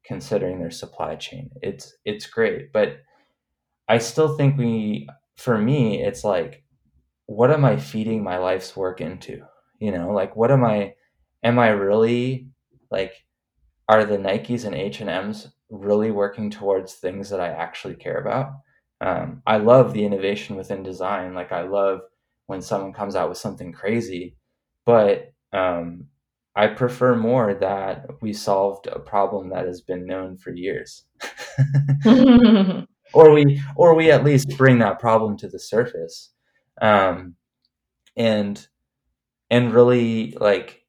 [0.04, 1.50] considering their supply chain.
[1.62, 2.98] It's it's great, but
[3.88, 6.64] I still think we, for me, it's like,
[7.26, 9.42] what am I feeding my life's work into?
[9.78, 10.94] You know, like what am I?
[11.42, 12.48] Am I really
[12.90, 13.12] like?
[13.88, 18.18] Are the Nikes and H and M's really working towards things that I actually care
[18.18, 18.52] about?
[19.04, 21.34] Um, I love the innovation within design.
[21.34, 22.00] Like I love
[22.46, 24.36] when someone comes out with something crazy,
[24.86, 26.06] but um,
[26.56, 31.04] I prefer more that we solved a problem that has been known for years.
[33.14, 36.30] or we or we at least bring that problem to the surface
[36.80, 37.34] um,
[38.16, 38.66] and
[39.50, 40.82] and really like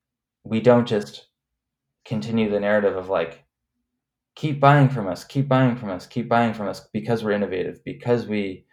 [0.43, 1.27] we don't just
[2.05, 3.44] continue the narrative of like
[4.35, 7.83] keep buying from us keep buying from us keep buying from us because we're innovative
[7.83, 8.65] because we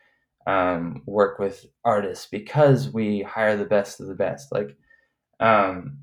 [0.46, 4.76] um, work with artists because we hire the best of the best like
[5.40, 5.98] um,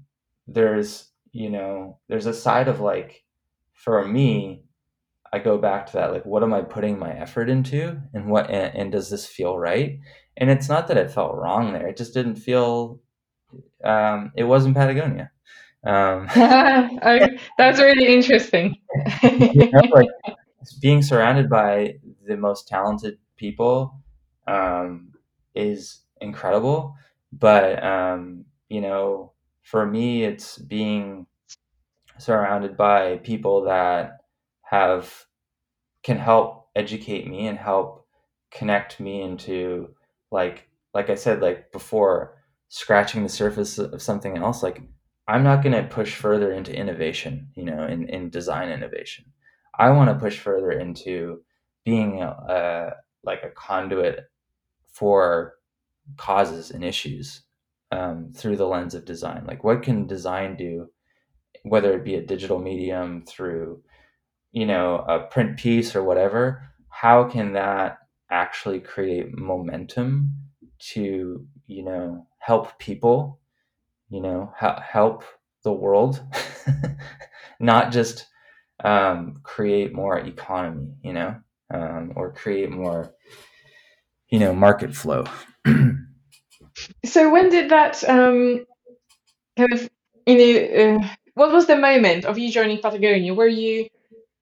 [0.47, 3.23] there's you know there's a side of like
[3.73, 4.63] for me
[5.31, 8.49] I go back to that like what am I putting my effort into and what
[8.49, 9.99] and, and, does this feel right?
[10.37, 11.87] And it's not that it felt wrong there.
[11.87, 12.99] It just didn't feel
[13.83, 15.31] um it wasn't Patagonia.
[15.85, 18.75] Um I, that's really interesting.
[19.23, 20.09] you know, like
[20.81, 21.95] being surrounded by
[22.27, 23.95] the most talented people
[24.47, 25.13] um
[25.55, 26.95] is incredible,
[27.31, 31.25] but um you know, for me it's being
[32.17, 34.17] surrounded by people that
[34.63, 35.25] have
[36.03, 38.05] can help educate me and help
[38.51, 39.93] connect me into
[40.31, 42.37] like like I said like before
[42.69, 44.81] scratching the surface of something else like
[45.29, 49.25] I'm not going to push further into innovation you know in, in design innovation.
[49.77, 51.41] I want to push further into
[51.85, 52.91] being a, a
[53.23, 54.25] like a conduit
[54.91, 55.55] for
[56.17, 57.43] causes and issues
[57.91, 59.45] um, through the lens of design.
[59.45, 60.89] Like what can design do
[61.63, 63.81] whether it be a digital medium through
[64.51, 67.99] you know a print piece or whatever how can that
[68.31, 70.33] actually create momentum
[70.79, 73.39] to you know help people
[74.09, 75.23] you know ha- help
[75.63, 76.21] the world
[77.59, 78.25] not just
[78.83, 81.35] um, create more economy, you know,
[81.73, 83.13] um, or create more,
[84.29, 85.25] you know, market flow.
[87.05, 88.65] so when did that um,
[89.57, 89.89] kind of,
[90.25, 93.33] you know, uh, what was the moment of you joining Patagonia?
[93.33, 93.87] Were you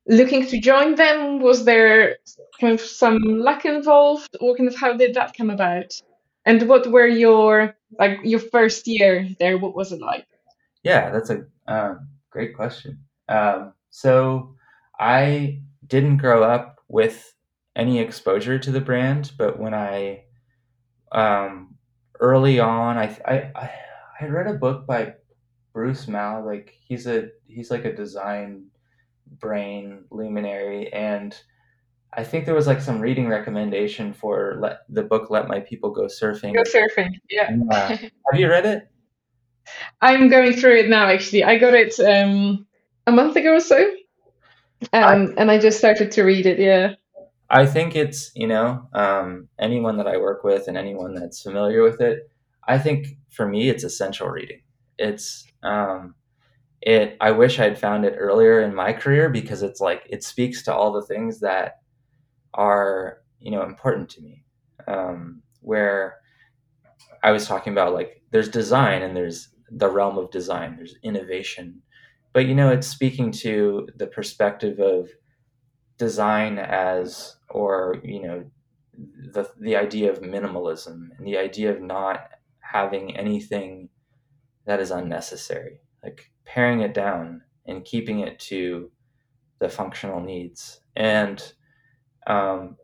[0.08, 1.40] looking to join them?
[1.40, 2.18] Was there
[2.60, 5.92] kind of some luck involved, or kind of how did that come about?
[6.48, 9.58] And what were your like your first year there?
[9.58, 10.26] What was it like?
[10.82, 13.04] Yeah, that's a um, great question.
[13.28, 14.56] Um, so
[14.98, 17.34] I didn't grow up with
[17.76, 20.24] any exposure to the brand, but when I
[21.12, 21.76] um,
[22.22, 23.72] early on, I, I
[24.22, 25.16] I read a book by
[25.74, 26.46] Bruce Mau.
[26.46, 28.68] Like he's a he's like a design
[29.42, 31.38] brain luminary, and
[32.18, 35.92] I think there was like some reading recommendation for let, the book "Let My People
[35.92, 37.56] Go Surfing." Go surfing, yeah.
[37.72, 37.88] Uh,
[38.32, 38.90] have you read it?
[40.02, 41.08] I'm going through it now.
[41.08, 42.66] Actually, I got it um,
[43.06, 43.78] a month ago or so,
[44.94, 46.58] um, I, and I just started to read it.
[46.58, 46.96] Yeah.
[47.52, 51.84] I think it's you know um, anyone that I work with and anyone that's familiar
[51.84, 52.32] with it.
[52.68, 54.62] I think for me, it's essential reading.
[54.98, 56.16] It's um,
[56.82, 57.16] it.
[57.22, 60.74] I wish I'd found it earlier in my career because it's like it speaks to
[60.74, 61.76] all the things that
[62.58, 64.44] are you know important to me.
[64.88, 66.18] Um, where
[67.24, 70.76] I was talking about like there's design and there's the realm of design.
[70.76, 71.82] There's innovation,
[72.34, 75.10] but you know it's speaking to the perspective of
[75.98, 78.46] design as or you know
[79.34, 82.30] the the idea of minimalism and the idea of not
[82.60, 83.90] having anything
[84.66, 88.92] that is unnecessary like paring it down and keeping it to
[89.60, 91.54] the functional needs and
[92.28, 92.78] um,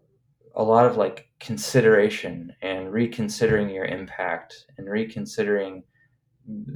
[0.55, 5.83] a lot of like consideration and reconsidering your impact and reconsidering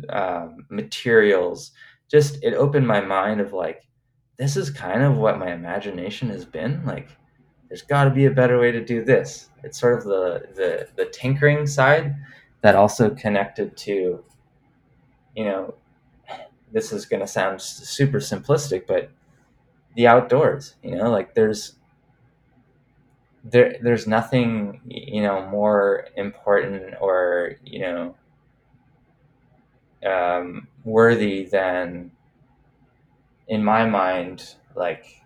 [0.09, 1.71] um, materials.
[2.09, 3.87] Just it opened my mind of like
[4.37, 6.85] this is kind of what my imagination has been.
[6.85, 7.09] Like
[7.69, 9.49] there's got to be a better way to do this.
[9.63, 12.15] It's sort of the, the the tinkering side
[12.61, 14.23] that also connected to
[15.35, 15.73] you know
[16.73, 19.09] this is going to sound super simplistic but
[19.95, 21.09] the outdoors you know?
[21.09, 21.77] Like there's
[23.49, 28.15] there there's nothing you know more important or you know
[30.05, 32.11] um, worthy than
[33.47, 35.21] in my mind like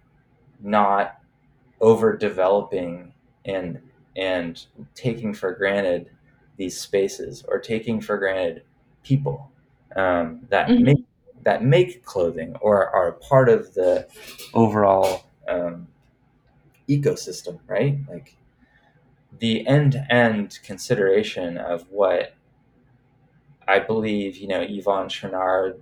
[0.61, 1.19] not
[1.82, 3.11] overdeveloping
[3.45, 3.82] and
[4.15, 6.09] and taking for granted
[6.57, 8.63] these spaces or taking for granted
[9.03, 9.51] people
[9.95, 10.84] um, that mm-hmm.
[10.84, 11.05] make
[11.43, 14.07] that make clothing or are part of the
[14.53, 15.88] overall um,
[16.91, 17.97] ecosystem, right?
[18.09, 18.35] Like
[19.39, 22.33] the end-to-end consideration of what
[23.67, 25.79] I believe, you know, Yvon Chouinard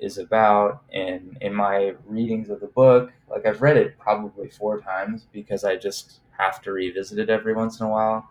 [0.00, 3.12] is about in in my readings of the book.
[3.30, 7.54] Like i've read it probably four times because i just have to revisit it every
[7.54, 8.30] once in a while.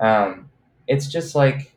[0.00, 0.50] Um,
[0.88, 1.72] it's just like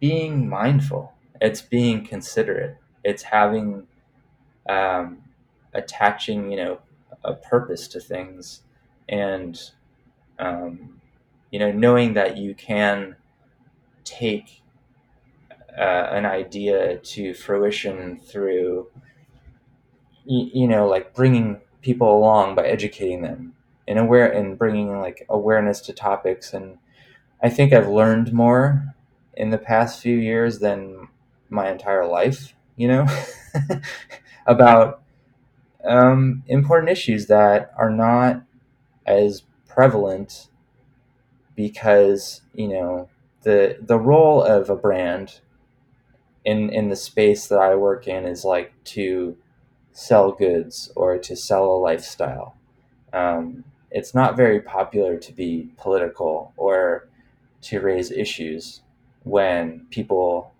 [0.00, 1.12] being mindful.
[1.40, 2.76] It's being considerate.
[3.04, 3.86] It's having
[4.68, 5.22] um,
[5.74, 6.80] attaching you know
[7.24, 8.62] a purpose to things.
[9.08, 9.60] And
[10.38, 11.00] um,
[11.50, 13.16] you know knowing that you can
[14.04, 14.62] take
[15.76, 18.88] uh, an idea to fruition through
[20.24, 23.54] you, you know like bringing people along by educating them
[23.86, 26.52] and aware and bringing like awareness to topics.
[26.52, 26.78] And
[27.42, 28.94] i think i've learned more
[29.36, 31.08] in the past few years than
[31.50, 33.06] my entire life you know
[34.46, 35.02] about
[35.84, 38.42] um, important issues that are not
[39.06, 40.48] as prevalent
[41.54, 43.08] because you know
[43.42, 45.40] the the role of a brand
[46.44, 49.36] in in the space that I work in is like to
[49.92, 52.56] sell goods or to sell a lifestyle.
[53.12, 57.08] Um, it's not very popular to be political or
[57.62, 58.82] to raise issues
[59.24, 60.52] when people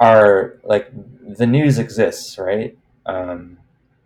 [0.00, 0.90] are like
[1.36, 2.76] the news exists, right?
[3.06, 3.57] Um,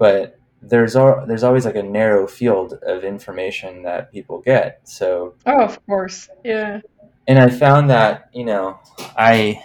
[0.02, 4.80] but there's al- there's always like a narrow field of information that people get.
[4.82, 6.80] So oh, of course, yeah.
[7.28, 8.80] And I found that you know
[9.16, 9.62] I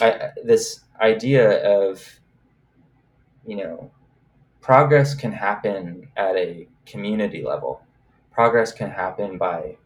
[0.00, 2.02] I, this idea of
[3.46, 3.92] you know
[4.60, 7.86] progress can happen at a community level
[8.32, 9.76] progress can happen by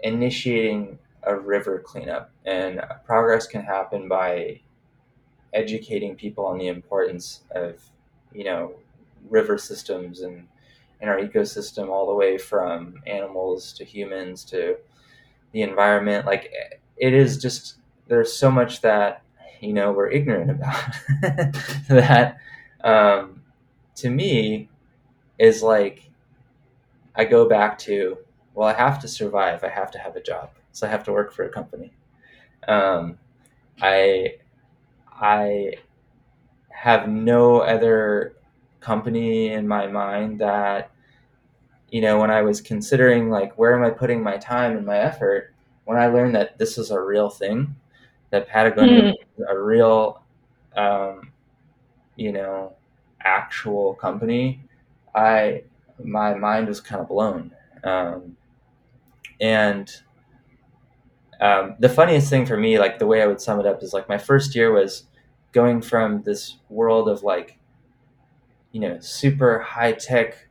[0.00, 4.60] initiating a river cleanup and progress can happen by
[5.54, 7.80] educating people on the importance of
[8.34, 8.74] you know
[9.30, 10.46] river systems and
[11.00, 14.76] in our ecosystem all the way from animals to humans to
[15.52, 16.26] the environment.
[16.26, 16.52] Like
[16.96, 17.76] it is just
[18.08, 19.22] there's so much that
[19.60, 20.84] you know we're ignorant about
[21.88, 22.38] that
[22.82, 23.42] um,
[23.96, 24.68] to me
[25.38, 26.10] is like
[27.14, 28.18] I go back to
[28.54, 29.64] well I have to survive.
[29.64, 30.50] I have to have a job.
[30.72, 31.92] So I have to work for a company.
[32.68, 33.18] Um,
[33.82, 34.36] I
[35.20, 35.74] I
[36.70, 38.34] have no other
[38.80, 40.90] company in my mind that
[41.90, 44.98] you know when I was considering like where am I putting my time and my
[44.98, 45.54] effort
[45.84, 47.74] when I learned that this is a real thing
[48.30, 49.12] that Patagonia mm.
[49.12, 50.22] is a real
[50.76, 51.32] um,
[52.16, 52.74] you know
[53.22, 54.60] actual company
[55.14, 55.62] I
[56.02, 57.52] my mind was kind of blown
[57.84, 58.36] um,
[59.40, 59.90] and
[61.40, 63.92] um, the funniest thing for me, like the way I would sum it up, is
[63.92, 65.04] like my first year was
[65.52, 67.58] going from this world of like,
[68.72, 70.48] you know, super high tech,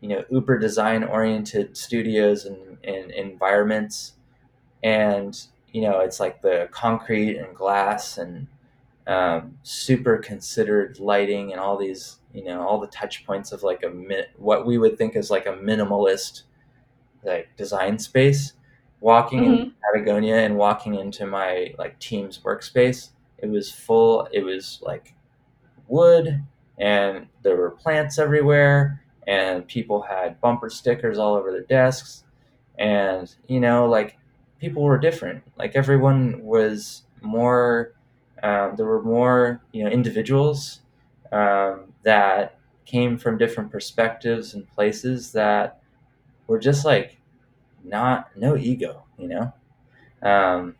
[0.00, 4.14] you know, uber design oriented studios and, and environments.
[4.82, 5.40] And,
[5.72, 8.46] you know, it's like the concrete and glass and
[9.06, 13.82] um, super considered lighting and all these, you know, all the touch points of like
[13.82, 13.88] a,
[14.36, 16.42] what we would think is like a minimalist
[17.24, 18.54] like design space
[19.02, 19.62] walking mm-hmm.
[19.62, 24.28] in Patagonia and walking into my like team's workspace, it was full.
[24.32, 25.14] It was like
[25.88, 26.42] wood,
[26.78, 32.24] and there were plants everywhere, and people had bumper stickers all over their desks,
[32.78, 34.16] and you know, like
[34.60, 35.42] people were different.
[35.58, 37.92] Like everyone was more.
[38.42, 40.80] Um, there were more, you know, individuals
[41.30, 45.80] um, that came from different perspectives and places that
[46.48, 47.21] were just like
[47.84, 49.52] not no ego, you know.
[50.22, 50.76] Um,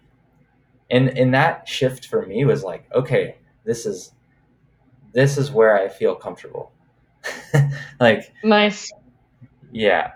[0.90, 4.12] and and that shift for me was like, okay, this is
[5.12, 6.72] this is where I feel comfortable.
[8.00, 8.92] like nice.
[9.70, 10.12] Yeah.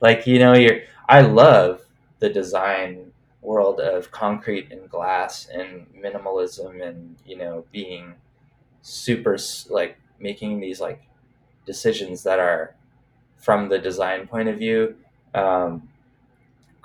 [0.00, 1.82] Like, you know, you're I love
[2.20, 3.12] the design
[3.42, 8.14] world of concrete and glass and minimalism and, you know, being
[8.82, 9.36] super
[9.68, 11.02] like making these like
[11.66, 12.74] decisions that are
[13.36, 14.94] from the design point of view
[15.34, 15.88] um,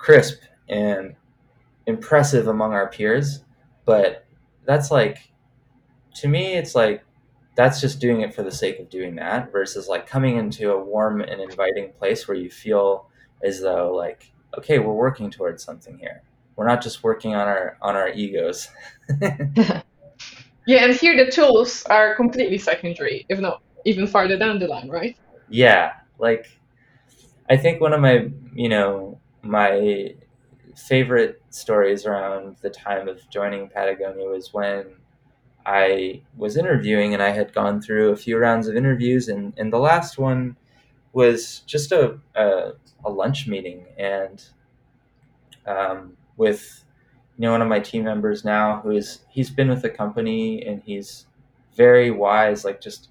[0.06, 1.16] crisp and
[1.86, 3.42] impressive among our peers.
[3.84, 4.24] But
[4.64, 5.32] that's like,
[6.14, 7.02] to me, it's like,
[7.56, 10.80] that's just doing it for the sake of doing that versus like coming into a
[10.80, 13.08] warm and inviting place where you feel
[13.42, 16.22] as though like, okay, we're working towards something here.
[16.54, 18.68] We're not just working on our on our egos.
[19.20, 19.82] yeah,
[20.84, 25.16] and here the tools are completely secondary, if not even farther down the line, right?
[25.48, 26.46] Yeah, like
[27.50, 30.14] I think one of my, you know, my
[30.76, 34.86] favorite stories around the time of joining Patagonia was when
[35.66, 39.72] I was interviewing and I had gone through a few rounds of interviews and, and
[39.72, 40.56] the last one
[41.12, 42.72] was just a, a,
[43.04, 44.44] a lunch meeting and
[45.66, 46.84] um, with
[47.36, 50.64] you know one of my team members now who is he's been with the company
[50.64, 51.26] and he's
[51.76, 53.08] very wise like just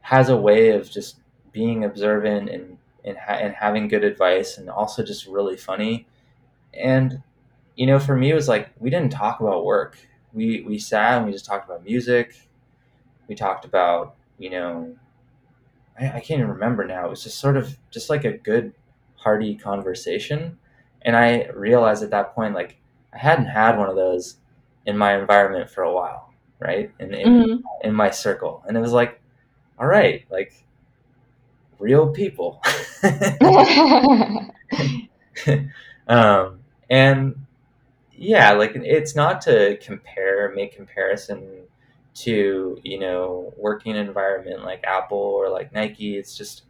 [0.00, 1.18] has a way of just
[1.52, 2.77] being observant and
[3.08, 6.06] and, ha- and having good advice and also just really funny.
[6.74, 7.22] And,
[7.74, 9.98] you know, for me, it was like we didn't talk about work.
[10.32, 12.34] We, we sat and we just talked about music.
[13.26, 14.96] We talked about, you know,
[15.98, 17.06] I, I can't even remember now.
[17.06, 18.72] It was just sort of just like a good,
[19.16, 20.58] hearty conversation.
[21.02, 22.76] And I realized at that point, like,
[23.12, 24.36] I hadn't had one of those
[24.86, 26.92] in my environment for a while, right?
[27.00, 27.56] And in, mm-hmm.
[27.82, 28.62] in my circle.
[28.66, 29.20] And it was like,
[29.78, 30.52] all right, like
[31.78, 32.62] real people.
[36.08, 36.60] um,
[36.90, 37.34] and
[38.12, 41.62] yeah, like it's not to compare, make comparison
[42.14, 46.16] to you know working environment like Apple or like Nike.
[46.16, 46.64] It's just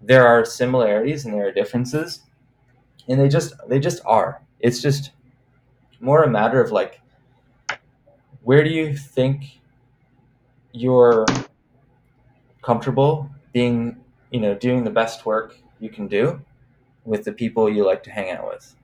[0.00, 2.22] there are similarities and there are differences,
[3.08, 4.42] and they just they just are.
[4.60, 5.12] It's just
[6.00, 7.00] more a matter of like
[8.42, 9.60] where do you think
[10.72, 11.24] you're
[12.62, 14.01] comfortable being
[14.32, 16.40] you know, doing the best work you can do
[17.04, 18.74] with the people you like to hang out with,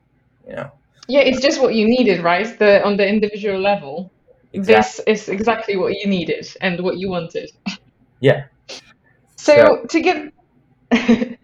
[0.47, 0.71] you know.
[1.09, 2.59] Yeah, it's just what you needed, right?
[2.59, 4.11] The on the individual level.
[4.53, 5.05] Exactly.
[5.07, 7.51] This is exactly what you needed and what you wanted.
[8.21, 8.47] Yeah.
[9.37, 9.87] So, so.
[9.91, 10.33] to get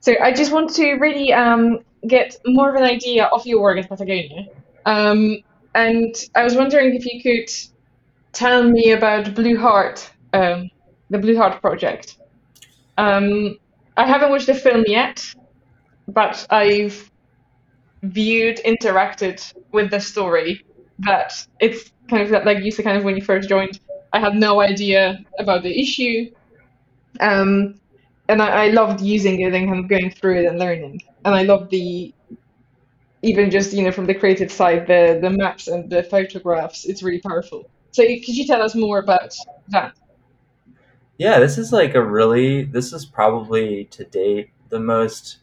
[0.00, 3.78] So I just want to really um, get more of an idea of your work
[3.78, 4.46] at Patagonia.
[4.86, 5.38] Um,
[5.74, 7.50] and I was wondering if you could
[8.32, 10.70] tell me about Blue Heart, um,
[11.10, 12.16] the Blue Heart project.
[12.96, 13.56] Um,
[13.96, 15.34] I haven't watched the film yet,
[16.08, 17.10] but I've
[18.02, 20.64] viewed, interacted with the story.
[21.00, 23.80] That it's kind of like you said, kind of when you first joined,
[24.12, 26.30] I had no idea about the issue,
[27.20, 27.80] um,
[28.28, 31.02] and I, I loved using it and kind of going through it and learning.
[31.24, 32.14] And I love the
[33.22, 37.02] even just you know from the creative side, the the maps and the photographs, it's
[37.02, 37.68] really powerful.
[37.92, 39.34] So could you tell us more about
[39.68, 39.94] that?
[41.20, 45.40] Yeah, this is like a really this is probably to date the most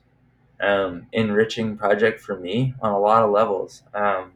[0.60, 3.84] um, enriching project for me on a lot of levels.
[3.94, 4.32] Um,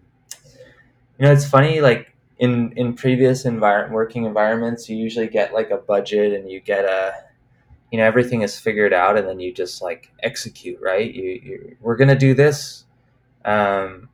[1.17, 5.71] you know, it's funny like in in previous environment working environments, you usually get like
[5.71, 7.23] a budget and you get a
[7.91, 11.77] you know everything is figured out and then you just like execute right you, you
[11.81, 12.85] we're gonna do this
[13.45, 14.09] um,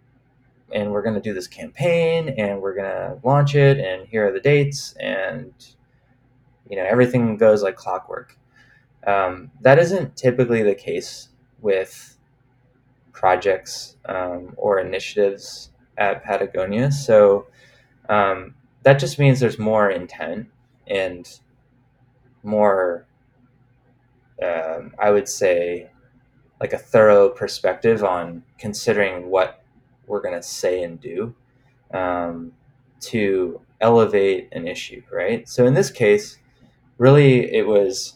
[0.72, 4.40] and we're gonna do this campaign and we're gonna launch it and here are the
[4.40, 5.54] dates and
[6.70, 8.38] you know everything goes like clockwork
[9.06, 11.30] um, that isn't typically the case
[11.62, 12.18] with
[13.14, 17.48] projects um, or initiatives at patagonia so
[18.10, 18.54] um,
[18.84, 20.48] that just means there's more intent
[20.88, 21.40] and
[22.44, 23.08] more
[24.42, 25.90] um, I would say,
[26.60, 29.64] like a thorough perspective on considering what
[30.06, 31.36] we're going to say and do
[31.94, 32.52] um,
[33.00, 35.48] to elevate an issue, right?
[35.48, 36.38] So in this case,
[36.98, 38.16] really, it was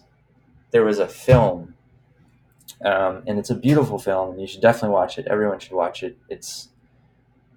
[0.72, 1.76] there was a film,
[2.84, 4.32] um, and it's a beautiful film.
[4.32, 5.28] and You should definitely watch it.
[5.28, 6.18] Everyone should watch it.
[6.30, 6.70] It's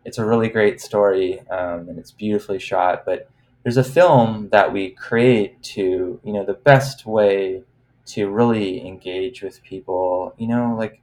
[0.04, 3.04] it's a really great story, um, and it's beautifully shot.
[3.06, 3.30] But
[3.62, 7.62] there's a film that we create to, you know, the best way
[8.06, 10.34] to really engage with people.
[10.38, 11.02] You know, like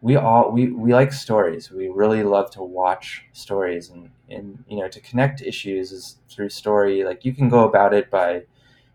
[0.00, 1.70] we all we, we like stories.
[1.70, 6.50] We really love to watch stories and, and you know to connect issues is through
[6.50, 7.04] story.
[7.04, 8.44] Like you can go about it by,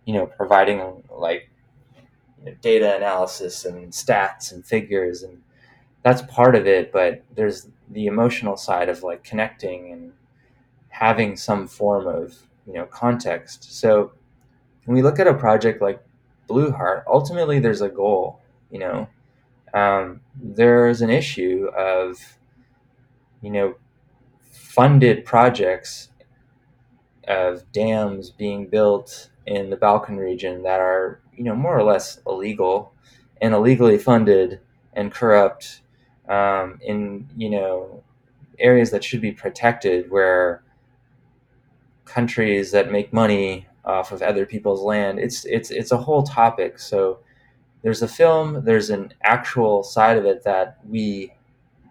[0.07, 1.51] you know, providing like
[2.39, 5.41] you know, data analysis and stats and figures and
[6.03, 10.13] that's part of it, but there's the emotional side of like connecting and
[10.89, 12.37] having some form of,
[12.67, 13.73] you know, context.
[13.79, 14.13] So
[14.85, 16.01] when we look at a project like
[16.47, 18.39] blue heart ultimately there's a goal
[18.71, 19.07] you know
[19.73, 22.17] um, there's an issue of
[23.41, 23.75] you know
[24.51, 26.09] funded projects
[27.27, 32.19] of dams being built in the balkan region that are you know more or less
[32.27, 32.93] illegal
[33.41, 34.59] and illegally funded
[34.93, 35.81] and corrupt
[36.29, 38.03] um, in you know
[38.59, 40.63] areas that should be protected where
[42.05, 45.19] countries that make money off of other people's land.
[45.19, 46.79] It's it's it's a whole topic.
[46.79, 47.19] So
[47.83, 51.33] there's a film, there's an actual side of it that we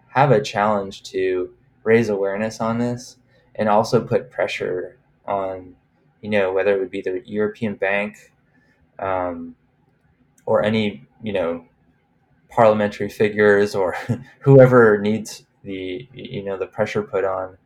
[0.09, 1.53] have a challenge to
[1.83, 3.17] raise awareness on this
[3.55, 5.75] and also put pressure on,
[6.21, 8.31] you know, whether it would be the European Bank
[8.99, 9.55] um,
[10.45, 11.65] or any, you know,
[12.49, 13.95] parliamentary figures or
[14.39, 17.57] whoever needs the, you know, the pressure put on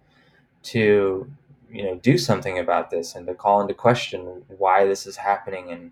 [0.64, 1.32] to
[1.72, 5.72] you know do something about this and to call into question why this is happening.
[5.72, 5.92] And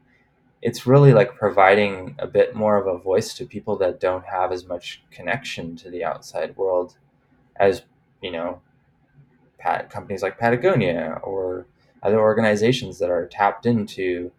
[0.61, 4.51] it's really like providing a bit more of a voice to people that don't have
[4.51, 6.97] as much connection to the outside world
[7.55, 7.83] as
[8.21, 8.61] you know
[9.89, 11.65] companies like patagonia or
[12.03, 14.31] other organizations that are tapped into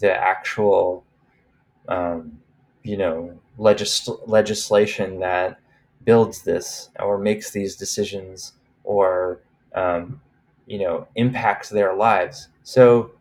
[0.00, 1.04] the actual
[1.88, 2.40] um,
[2.82, 5.58] you know legis- legislation that
[6.04, 8.54] builds this or makes these decisions
[8.84, 9.40] or
[9.74, 10.20] um,
[10.66, 12.48] you know impacts their lives.
[12.62, 13.12] So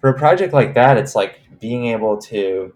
[0.00, 2.72] for a project like that it's like being able to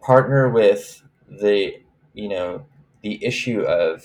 [0.00, 1.80] partner with the
[2.14, 2.64] you know
[3.02, 4.04] the issue of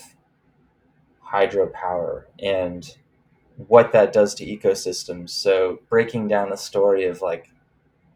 [1.25, 2.97] hydropower and
[3.55, 7.49] what that does to ecosystems so breaking down the story of like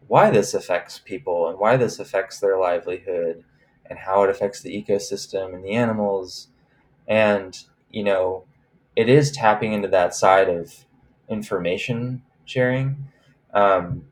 [0.07, 3.43] why this affects people and why this affects their livelihood
[3.85, 6.47] and how it affects the ecosystem and the animals
[7.07, 8.45] and you know
[8.97, 10.85] it is tapping into that side of
[11.29, 13.07] information sharing,
[13.53, 14.05] um,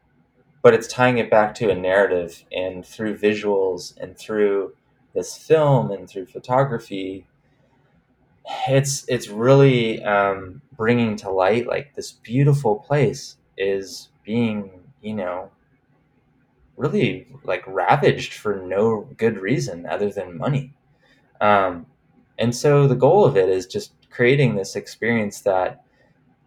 [0.62, 4.76] but it's tying it back to a narrative and through visuals and through
[5.16, 7.26] this film and through photography.
[8.68, 15.50] It's it's really um, bringing to light like this beautiful place is being you know
[16.78, 20.74] really like ravaged for no good reason other than money.
[21.42, 21.86] Um,
[22.38, 25.84] and so the goal of it is just creating this experience that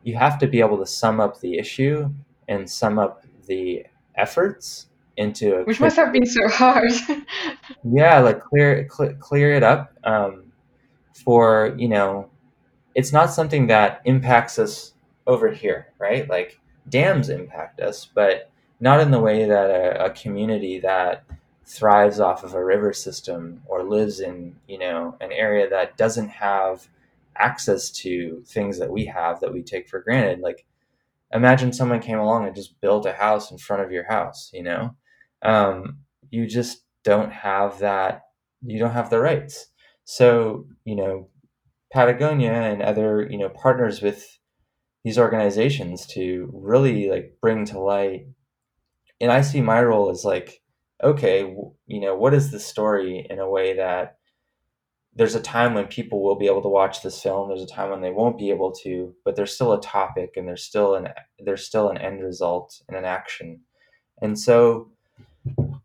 [0.03, 2.11] you have to be able to sum up the issue
[2.49, 3.85] and sum up the
[4.17, 4.87] efforts
[5.17, 6.91] into a which quick, must have been so hard
[7.93, 10.45] yeah like clear cl- clear it up um,
[11.25, 12.29] for you know
[12.95, 14.95] it's not something that impacts us
[15.27, 16.59] over here right like
[16.89, 18.51] dams impact us but
[18.81, 21.25] not in the way that a, a community that
[21.65, 26.29] thrives off of a river system or lives in you know an area that doesn't
[26.29, 26.89] have
[27.39, 30.41] access to things that we have that we take for granted.
[30.41, 30.67] Like,
[31.33, 34.63] imagine someone came along and just built a house in front of your house, you
[34.63, 34.95] know?
[35.43, 35.99] Um,
[36.31, 38.23] you just don't have that,
[38.65, 39.69] you don't have the rights.
[40.11, 41.29] So, you know,
[41.93, 44.39] Patagonia and other, you know, partners with
[45.05, 48.27] these organizations to really like bring to light.
[49.21, 50.63] And I see my role as like,
[51.05, 51.55] okay,
[51.87, 54.17] you know, what is the story in a way that
[55.15, 57.91] there's a time when people will be able to watch this film there's a time
[57.91, 61.09] when they won't be able to but there's still a topic and there's still an
[61.41, 63.59] there's still an end result and an action
[64.23, 64.89] and so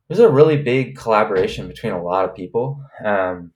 [0.08, 3.52] there's a really big collaboration between a lot of people um,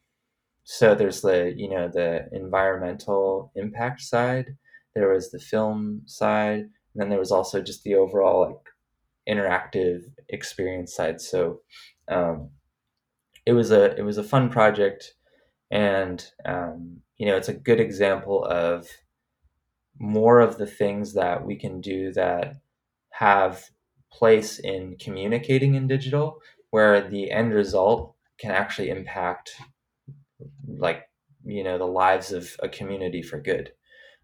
[0.70, 4.56] so there's the you know the environmental impact side
[4.94, 8.74] there was the film side and then there was also just the overall like
[9.30, 11.22] interactive experience side.
[11.22, 11.62] So
[12.08, 12.50] um,
[13.46, 15.14] it was a it was a fun project
[15.70, 18.90] and um, you know it's a good example of
[20.00, 22.58] more of the things that we can do that
[23.12, 23.64] have
[24.12, 26.40] place in communicating in digital
[26.72, 29.56] where the end result can actually impact
[30.78, 31.04] like
[31.46, 33.72] you know the lives of a community for good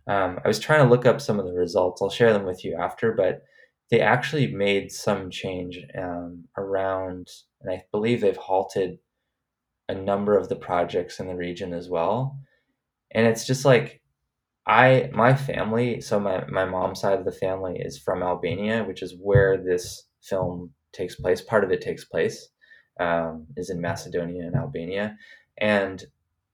[0.07, 2.63] um, i was trying to look up some of the results i'll share them with
[2.63, 3.43] you after but
[3.91, 7.29] they actually made some change um, around
[7.61, 8.97] and i believe they've halted
[9.89, 12.37] a number of the projects in the region as well.
[13.11, 14.01] And it's just like
[14.65, 19.01] I my family, so my, my mom's side of the family is from Albania, which
[19.01, 21.41] is where this film takes place.
[21.41, 22.49] Part of it takes place,
[22.99, 25.17] um, is in Macedonia and Albania.
[25.57, 26.03] And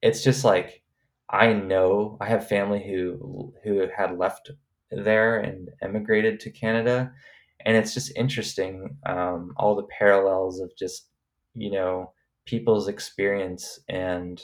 [0.02, 0.82] it's just like
[1.30, 4.52] I know I have family who who had left
[4.92, 7.12] there and emigrated to Canada.
[7.66, 11.10] And it's just interesting, um, all the parallels of just,
[11.54, 12.14] you know,
[12.46, 14.42] people's experience and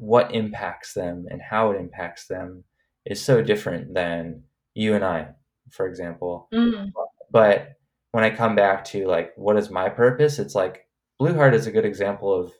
[0.00, 2.64] what impacts them and how it impacts them
[3.06, 4.42] is so different than
[4.74, 5.28] you and I,
[5.70, 6.48] for example.
[6.52, 6.88] Mm-hmm.
[7.30, 7.76] But
[8.10, 10.40] when I come back to like, what is my purpose?
[10.40, 10.88] It's like
[11.20, 12.52] Blue Heart is a good example of,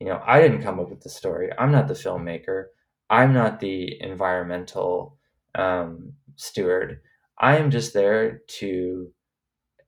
[0.00, 1.50] you know, I didn't come up with the story.
[1.58, 2.66] I'm not the filmmaker.
[3.10, 5.18] I'm not the environmental
[5.54, 7.00] um, steward.
[7.38, 9.12] I am just there to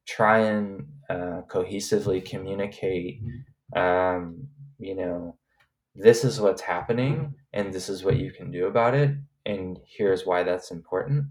[0.06, 3.22] try and uh, cohesively communicate
[3.74, 4.48] um,
[4.78, 5.36] you know,
[5.94, 9.16] this is what's happening and this is what you can do about it.
[9.46, 11.26] And here's why that's important.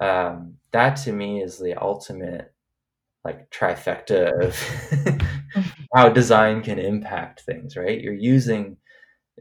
[0.00, 2.52] Um, that to me is the ultimate
[3.24, 5.22] like trifecta of
[5.94, 8.00] how design can impact things, right?
[8.00, 8.76] You're using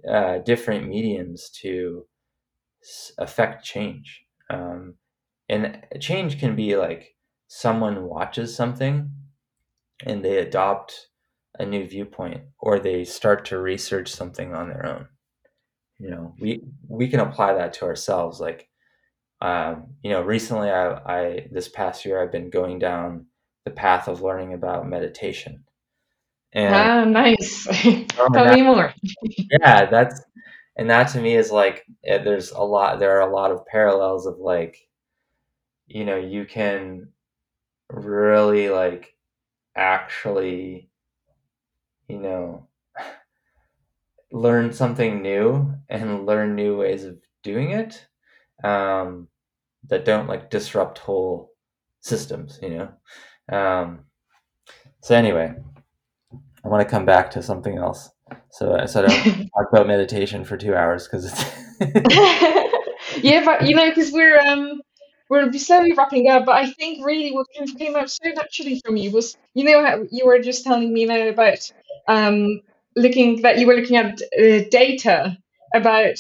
[0.10, 2.06] uh, different mediums to
[3.18, 4.24] affect change.
[4.50, 4.96] Um,
[5.50, 7.16] and change can be like
[7.48, 9.12] someone watches something
[10.06, 11.08] and they adopt
[11.60, 15.08] a new viewpoint or they start to research something on their own
[16.00, 18.68] you know we we can apply that to ourselves like
[19.42, 23.28] um, you know recently I, I this past year i've been going down
[23.66, 25.64] the path of learning about meditation
[26.54, 27.68] and ah nice
[28.20, 28.94] oh, tell me more
[29.62, 30.22] yeah that's
[30.78, 33.66] and that to me is like eh, there's a lot there are a lot of
[33.66, 34.78] parallels of like
[35.88, 37.08] you know you can
[37.90, 39.16] really like
[39.76, 40.90] actually
[42.08, 42.68] you know,
[44.32, 48.06] learn something new and learn new ways of doing it
[48.64, 49.28] um,
[49.88, 51.52] that don't like disrupt whole
[52.02, 53.56] systems, you know.
[53.56, 54.06] Um,
[55.02, 55.56] so anyway,
[56.64, 58.10] I want to come back to something else.
[58.52, 61.44] So I said I don't talk about meditation for two hours because it's.
[63.24, 64.82] yeah, but you know, because we're um
[65.30, 67.48] we'll be slowly wrapping up, but I think really what
[67.78, 71.08] came out so naturally from you was, you know, you were just telling me you
[71.08, 71.72] know about
[72.08, 72.62] um,
[72.96, 75.38] looking that you were looking at uh, data
[75.74, 76.18] about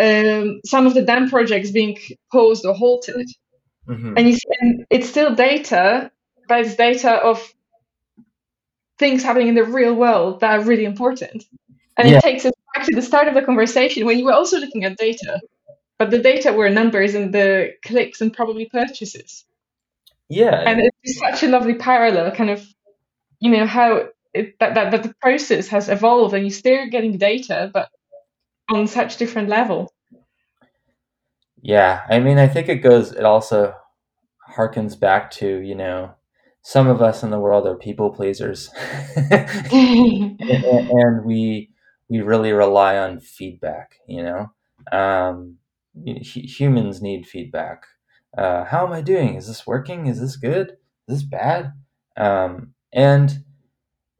[0.00, 1.98] um, some of the dam projects being
[2.32, 3.28] paused or halted,
[3.88, 4.14] mm-hmm.
[4.16, 6.10] and you see, and it's still data,
[6.48, 7.52] but it's data of
[8.98, 11.44] things happening in the real world that are really important,
[11.96, 12.18] and yeah.
[12.18, 14.84] it takes us back to the start of the conversation when you were also looking
[14.84, 15.40] at data,
[15.98, 19.44] but the data were numbers and the clicks and probably purchases.
[20.28, 22.66] Yeah, and it's such a lovely parallel, kind of,
[23.40, 27.18] you know how it, that, that, that the process has evolved and you're still getting
[27.18, 27.88] data, but
[28.68, 29.92] on such different level.
[31.62, 33.12] Yeah, I mean, I think it goes.
[33.12, 33.74] It also
[34.54, 36.14] harkens back to you know
[36.64, 38.70] some of us in the world are people pleasers,
[39.30, 41.70] and, we
[42.08, 43.96] we really rely on feedback.
[44.08, 44.52] You know,
[44.90, 45.58] um,
[45.94, 47.84] humans need feedback.
[48.36, 49.36] Uh, how am I doing?
[49.36, 50.06] Is this working?
[50.06, 50.70] Is this good?
[51.06, 51.74] Is this bad?
[52.16, 53.44] Um, and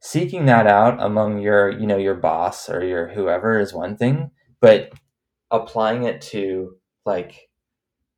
[0.01, 4.29] seeking that out among your you know your boss or your whoever is one thing
[4.61, 4.91] but
[5.49, 6.77] applying it to
[7.07, 7.49] like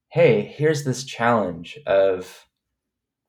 [0.09, 2.46] hey here's this challenge of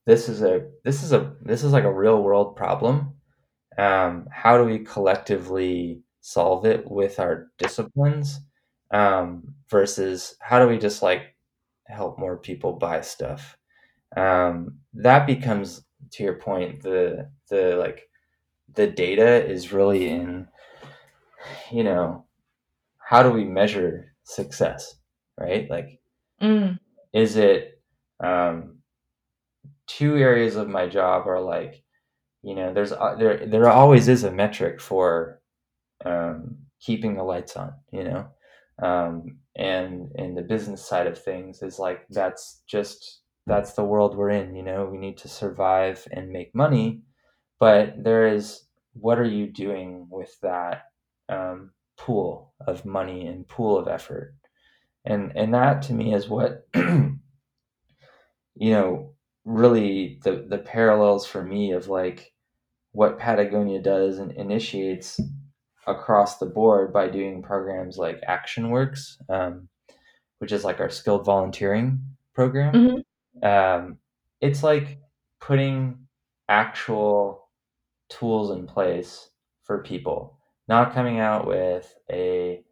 [0.08, 3.12] this is a this is a this is like a real world problem.
[3.76, 8.40] Um, how do we collectively solve it with our disciplines?
[8.90, 11.36] Um, versus how do we just like
[11.86, 13.58] help more people buy stuff?
[14.16, 18.08] Um, that becomes to your point the the like
[18.74, 20.48] the data is really in
[21.70, 22.24] you know
[22.98, 24.94] how do we measure success
[25.38, 25.68] right?
[25.70, 26.00] Like
[26.40, 26.78] Mm.
[27.12, 27.82] is it
[28.20, 28.77] um,
[29.88, 31.82] two areas of my job are like
[32.42, 35.40] you know there's uh, there there always is a metric for
[36.04, 38.28] um, keeping the lights on you know?
[38.82, 44.16] Um, and in the business side of things is like that's just that's the world
[44.16, 44.86] we're in you know?
[44.86, 47.02] We need to survive and make money
[47.60, 48.64] but there is
[48.94, 50.84] what are you doing with that
[51.28, 54.34] um, pool of money and pool of effort?
[55.04, 57.20] And and that to me is what you
[58.56, 59.14] know
[59.48, 62.32] really the the parallels for me of like
[62.92, 65.18] what Patagonia does and initiates
[65.86, 69.68] across the board by doing programs like ActionWorks, um,
[70.38, 72.00] which is like our skilled volunteering
[72.34, 73.04] program.
[73.42, 73.42] Mhm.
[73.42, 73.98] Um,
[74.40, 74.98] it's like
[75.40, 76.06] putting
[76.48, 77.48] actual
[78.10, 79.30] tools in place
[79.64, 82.62] for people, not coming out with a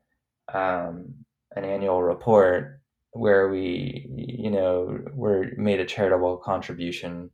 [0.52, 1.14] um,
[1.54, 2.80] an annual report
[3.16, 7.30] where we, you know, we're made a charitable contribution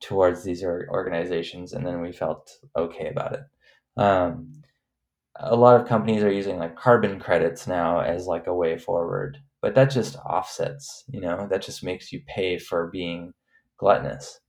[0.00, 3.40] towards these organizations, and then we felt okay about it.
[3.96, 4.62] Um,
[5.36, 9.38] a lot of companies are using like carbon credits now as like a way forward,
[9.60, 13.32] but that just offsets, you know, that just makes you pay for being
[13.78, 14.40] gluttonous.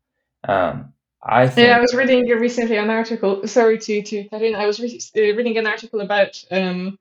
[0.47, 0.93] Um,
[1.25, 1.67] I think.
[1.67, 3.47] Yeah, I was reading recently an article.
[3.47, 4.55] Sorry to to cut in.
[4.55, 6.99] I was re- uh, reading an article about um,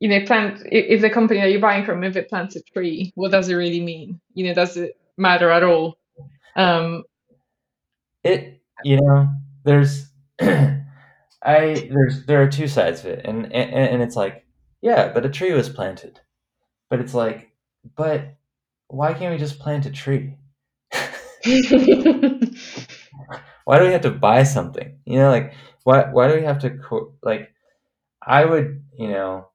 [0.00, 3.12] you know, plant if the company that you're buying from if it plants a tree,
[3.14, 4.20] what does it really mean?
[4.34, 5.98] You know, does it matter at all?
[6.56, 7.04] Um,
[8.24, 9.28] it you know,
[9.64, 10.78] there's I
[11.42, 14.44] there's there are two sides of it, and, and and it's like,
[14.80, 16.20] yeah, but a tree was planted,
[16.90, 17.52] but it's like,
[17.96, 18.36] but
[18.88, 20.36] why can't we just plant a tree?
[23.64, 24.98] why do we have to buy something?
[25.04, 27.52] You know, like why why do we have to co- like?
[28.26, 29.48] I would, you know,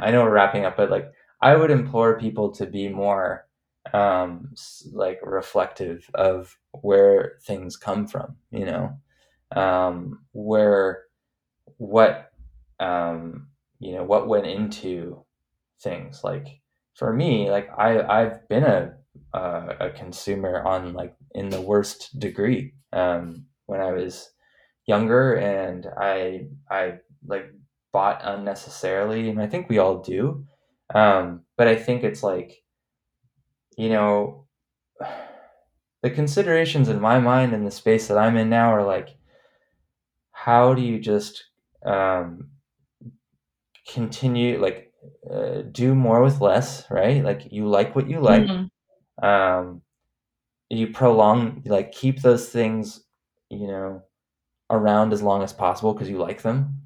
[0.00, 3.46] I know we're wrapping up, but like I would implore people to be more
[3.92, 4.52] um
[4.92, 8.98] like reflective of where things come from, you know,
[9.54, 11.04] um, where
[11.78, 12.32] what
[12.80, 13.48] um,
[13.78, 15.24] you know what went into
[15.80, 16.24] things.
[16.24, 16.60] Like
[16.94, 18.94] for me like i i've been a
[19.34, 22.74] uh, a consumer on like in the worst degree.
[22.92, 24.30] Um, when i was
[24.86, 26.94] younger and i i
[27.26, 27.52] like
[27.96, 30.44] bought unnecessarily and i think we all do.
[30.94, 32.62] Um, but i think it's like
[33.76, 34.46] you know
[36.02, 39.16] the considerations in my mind in the space that i'm in now are like
[40.30, 41.44] how do you just
[41.84, 42.50] um,
[43.88, 44.92] continue like
[45.30, 47.24] uh, do more with less right?
[47.24, 48.42] Like you like what you like.
[48.42, 49.24] Mm-hmm.
[49.26, 49.82] um,
[50.68, 53.04] you prolong like keep those things
[53.48, 54.02] you know
[54.68, 56.82] around as long as possible because you like them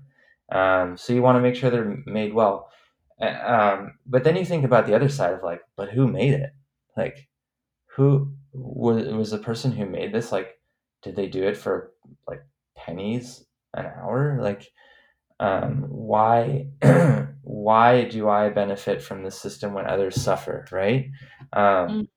[0.51, 2.71] um, so you want to make sure they're made well
[3.21, 6.51] um, but then you think about the other side of like but who made it
[6.97, 7.29] like
[7.87, 10.59] who was was the person who made this like
[11.03, 11.93] did they do it for
[12.27, 12.43] like
[12.77, 13.45] pennies
[13.75, 14.71] an hour like
[15.41, 16.67] um, why
[17.43, 21.11] why do I benefit from the system when others suffer, right?
[21.55, 22.09] Um, mm.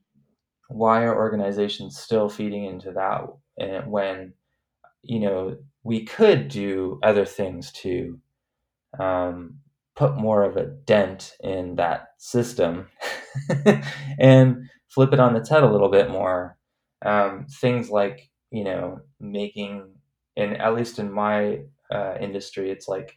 [0.68, 3.22] Why are organizations still feeding into that
[3.58, 4.34] and when
[5.04, 8.20] you know we could do other things to
[9.00, 9.58] um,
[9.96, 12.88] put more of a dent in that system
[14.20, 16.58] and flip it on its head a little bit more.
[17.06, 19.94] Um, things like you know making,
[20.38, 23.14] and at least in my uh, industry, it's like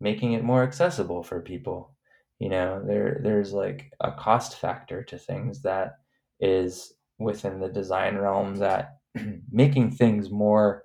[0.00, 1.94] making it more accessible for people.
[2.38, 5.96] You know, there there's like a cost factor to things that
[6.40, 8.98] is within the design realm that
[9.50, 10.84] making things more,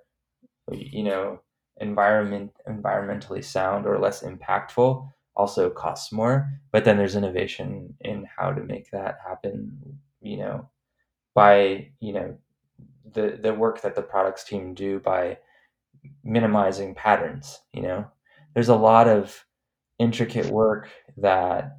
[0.72, 1.40] you know,
[1.80, 6.48] environment environmentally sound or less impactful also costs more.
[6.72, 9.98] But then there's innovation in how to make that happen.
[10.20, 10.70] You know,
[11.34, 12.38] by you know
[13.12, 15.38] the the work that the products team do by
[16.22, 18.06] minimizing patterns you know
[18.54, 19.44] there's a lot of
[19.98, 21.78] intricate work that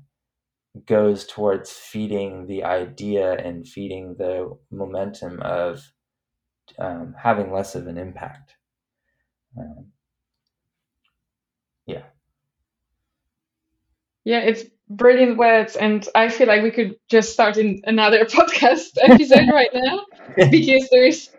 [0.86, 5.82] goes towards feeding the idea and feeding the momentum of
[6.80, 8.55] um, having less of an impact
[9.58, 9.92] um,
[11.86, 12.04] yeah.
[14.24, 18.98] Yeah it's brilliant words and i feel like we could just start in another podcast
[19.02, 20.06] episode right now
[20.52, 21.32] because there's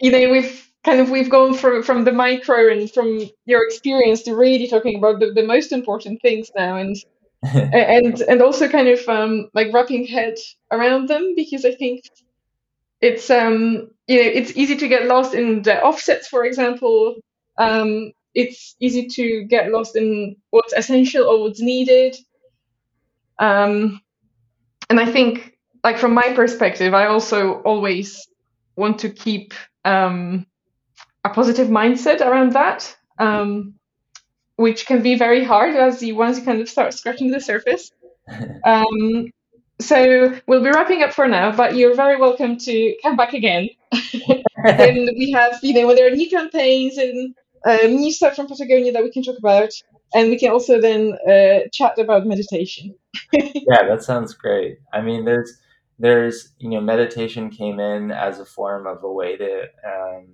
[0.00, 4.22] you know we've kind of we've gone from from the micro and from your experience
[4.22, 6.96] to really talking about the, the most important things now and
[7.54, 10.34] and and also kind of um, like wrapping head
[10.72, 12.04] around them because I think
[13.00, 17.16] it's um you know it's easy to get lost in the offsets for example
[17.58, 22.16] um it's easy to get lost in what's essential or what's needed
[23.38, 24.00] um
[24.90, 28.28] and I think like from my perspective I also always
[28.76, 30.46] want to keep um
[31.24, 33.74] a positive mindset around that, um,
[34.56, 37.90] which can be very hard as you once you kind of start scratching the surface.
[38.66, 39.30] Um,
[39.80, 43.68] so we'll be wrapping up for now, but you're very welcome to come back again.
[44.64, 47.34] and we have, you know, when there are new campaigns and
[47.64, 49.70] uh, new stuff from Patagonia that we can talk about,
[50.14, 52.94] and we can also then uh, chat about meditation.
[53.32, 54.78] yeah, that sounds great.
[54.92, 55.58] I mean, there's
[55.98, 60.26] there's you know meditation came in as a form of a way to um,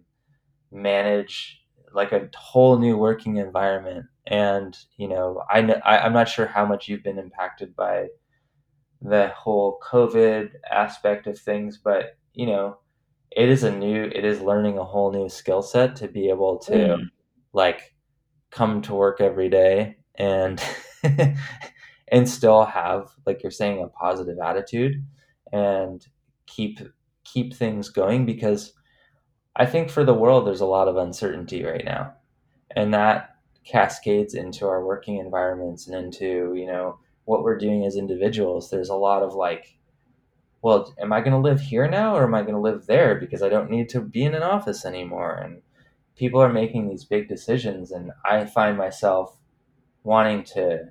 [0.73, 1.61] manage
[1.93, 6.65] like a whole new working environment and you know I, I i'm not sure how
[6.65, 8.07] much you've been impacted by
[9.03, 12.79] the whole covid aspect of things but you know
[13.33, 16.59] it is a new it is learning a whole new skill set to be able
[16.59, 17.11] to mm.
[17.53, 17.95] Like
[18.51, 20.63] come to work every day and
[22.09, 25.05] and still have like you're saying a positive attitude
[25.53, 26.07] and
[26.47, 26.81] keep
[27.25, 28.73] keep things going because
[29.57, 32.15] I think for the world, there's a lot of uncertainty right now,
[32.75, 37.97] and that cascades into our working environments and into you know what we're doing as
[37.97, 38.71] individuals.
[38.71, 39.79] There's a lot of like,
[40.63, 43.17] well, am I going to live here now or am I going to live there
[43.17, 45.35] because I don't need to be in an office anymore?
[45.35, 45.63] And
[46.17, 49.37] people are making these big decisions, and I find myself
[50.03, 50.89] wanting to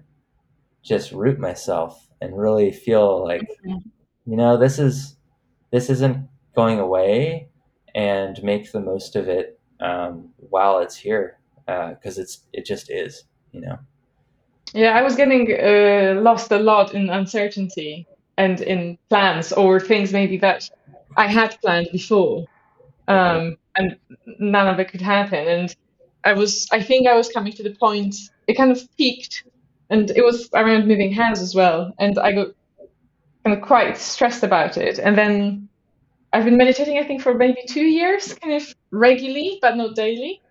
[0.83, 5.17] just root myself and really feel like, you know, this is
[5.71, 7.49] this isn't going away
[7.95, 12.89] and make the most of it um, while it's here because uh, it's it just
[12.89, 13.77] is you know?
[14.73, 18.07] Yeah i was getting uh, lost a lot in uncertainty
[18.37, 20.69] and in plans or things maybe that
[21.17, 22.45] i had planned before.
[23.07, 23.97] Um, and
[24.39, 25.75] none of it could happen and
[26.23, 28.15] i was i think i was coming to the point
[28.47, 29.43] it kind of peaked
[29.89, 32.49] and it was around moving house as well and i got
[33.43, 35.69] kind of quite stressed about it and then
[36.31, 40.41] I've been meditating, I think, for maybe two years, kind of regularly, but not daily.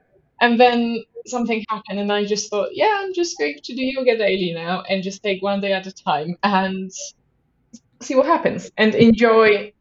[0.40, 4.16] And then something happened, and I just thought, yeah, I'm just going to do yoga
[4.16, 6.90] daily now and just take one day at a time and
[8.00, 9.72] see what happens and enjoy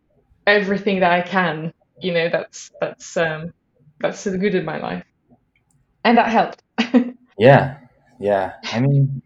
[0.46, 1.74] everything that I can.
[2.00, 3.54] You know, that's that's um,
[4.00, 5.04] that's the good in my life,
[6.04, 6.64] and that helped.
[7.38, 7.78] yeah,
[8.20, 8.54] yeah.
[8.72, 9.22] I mean,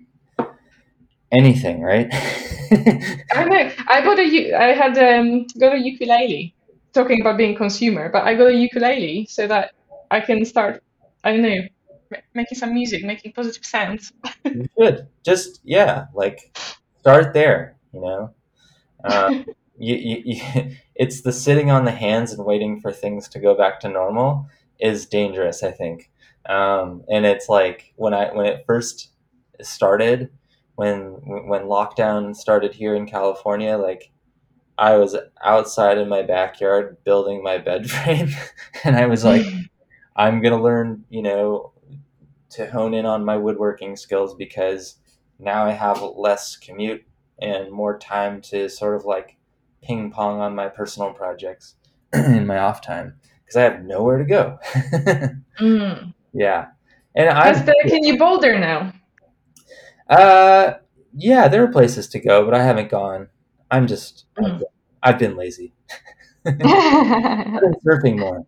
[1.31, 2.07] anything, right?
[3.31, 3.71] I know.
[3.87, 6.55] I got a I had um got a ukulele
[6.93, 9.71] talking about being consumer, but I got a ukulele so that
[10.09, 10.83] I can start.
[11.23, 11.61] I don't know,
[12.33, 14.11] making some music, making positive sounds.
[14.45, 16.39] you should just yeah, like
[16.99, 17.75] start there.
[17.93, 18.33] You know,
[19.03, 19.45] um,
[19.77, 23.55] you, you, you, it's the sitting on the hands and waiting for things to go
[23.55, 24.47] back to normal
[24.79, 25.63] is dangerous.
[25.63, 26.11] I think,
[26.47, 29.09] um, and it's like when I when it first
[29.61, 30.29] started,
[30.75, 31.13] when
[31.47, 34.11] when lockdown started here in California, like
[34.77, 38.29] I was outside in my backyard building my bed frame,
[38.83, 39.45] and I was like,
[40.15, 41.73] I'm gonna learn, you know,
[42.51, 44.97] to hone in on my woodworking skills because
[45.39, 47.03] now I have less commute
[47.41, 49.37] and more time to sort of like
[49.81, 51.75] ping pong on my personal projects
[52.13, 54.59] in my off time because I have nowhere to go.
[55.59, 56.13] mm.
[56.33, 56.67] Yeah,
[57.15, 58.93] and I can you boulder now?
[60.09, 60.73] Uh,
[61.13, 63.29] yeah, there are places to go, but I haven't gone.
[63.69, 64.61] I'm just mm.
[65.03, 65.73] I've been lazy.
[66.45, 68.45] I've been surfing more.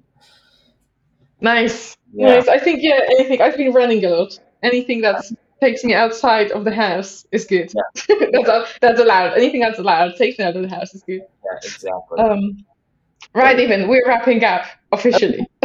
[1.42, 1.98] Nice.
[2.14, 2.36] Yeah.
[2.36, 2.48] Nice.
[2.48, 4.40] I think yeah, anything I've been running a lot.
[4.62, 5.26] Anything that
[5.64, 7.72] takes me outside of the house is good.
[7.74, 8.16] Yeah.
[8.46, 9.38] that's that's allowed.
[9.38, 11.22] Anything that's allowed takes me out of the house is good.
[11.46, 12.20] Yeah, exactly.
[12.20, 12.66] Um,
[13.34, 15.48] right, even we're wrapping up officially.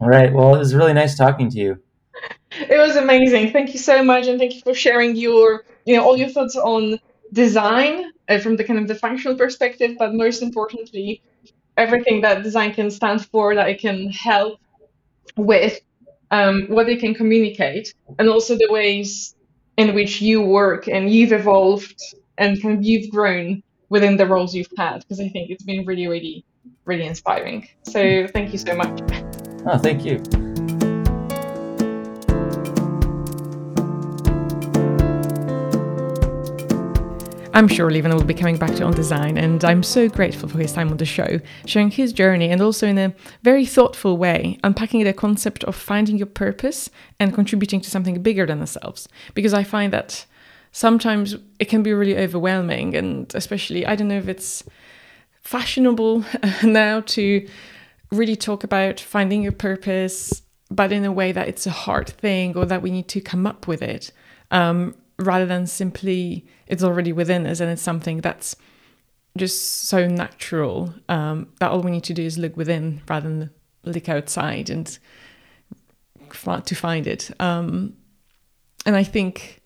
[0.00, 0.32] All right.
[0.32, 1.82] Well, it was really nice talking to you.
[2.52, 3.52] It was amazing.
[3.52, 6.54] Thank you so much, and thank you for sharing your, you know, all your thoughts
[6.56, 6.98] on
[7.32, 11.22] design uh, from the kind of the functional perspective, but most importantly,
[11.76, 14.60] everything that design can stand for, that it can help
[15.36, 15.80] with,
[16.32, 19.36] um, what they can communicate, and also the ways
[19.76, 22.00] in which you work and you've evolved
[22.38, 24.98] and kind of you've grown within the roles you've had.
[25.00, 26.44] Because I think it's been really, really,
[26.86, 27.68] really inspiring.
[27.84, 29.00] So thank you so much.
[29.66, 30.41] Oh, thank you.
[37.54, 40.58] I'm sure Levan will be coming back to On Design, and I'm so grateful for
[40.58, 44.58] his time on the show, sharing his journey and also in a very thoughtful way,
[44.64, 46.88] unpacking the concept of finding your purpose
[47.20, 49.06] and contributing to something bigger than ourselves.
[49.34, 50.24] Because I find that
[50.72, 54.64] sometimes it can be really overwhelming, and especially, I don't know if it's
[55.42, 56.24] fashionable
[56.62, 57.46] now to
[58.10, 60.40] really talk about finding your purpose,
[60.70, 63.46] but in a way that it's a hard thing or that we need to come
[63.46, 64.10] up with it,
[64.50, 68.56] um, rather than simply it's already within us and it's something that's
[69.36, 73.50] just so natural um, that all we need to do is look within rather than
[73.84, 74.98] look outside and
[76.64, 77.30] to find it.
[77.40, 77.94] Um,
[78.84, 79.60] and I think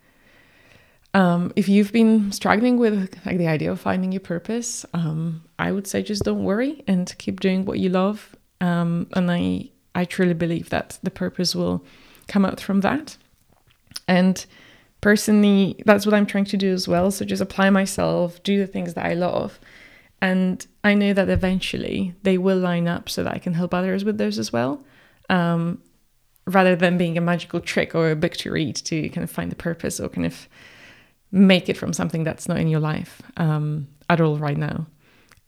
[1.14, 5.72] um, if you've been struggling with like the idea of finding your purpose, um, I
[5.72, 8.36] would say just don't worry and keep doing what you love.
[8.61, 11.84] Um, and I I truly believe that the purpose will
[12.28, 13.16] come out from that.
[14.07, 14.44] And
[15.01, 17.11] personally, that's what I'm trying to do as well.
[17.11, 19.59] So just apply myself, do the things that I love.
[20.22, 24.05] And I know that eventually they will line up so that I can help others
[24.05, 24.84] with those as well.
[25.28, 25.82] Um,
[26.47, 29.51] rather than being a magical trick or a book to read to kind of find
[29.51, 30.49] the purpose or kind of
[31.32, 34.86] make it from something that's not in your life um, at all right now.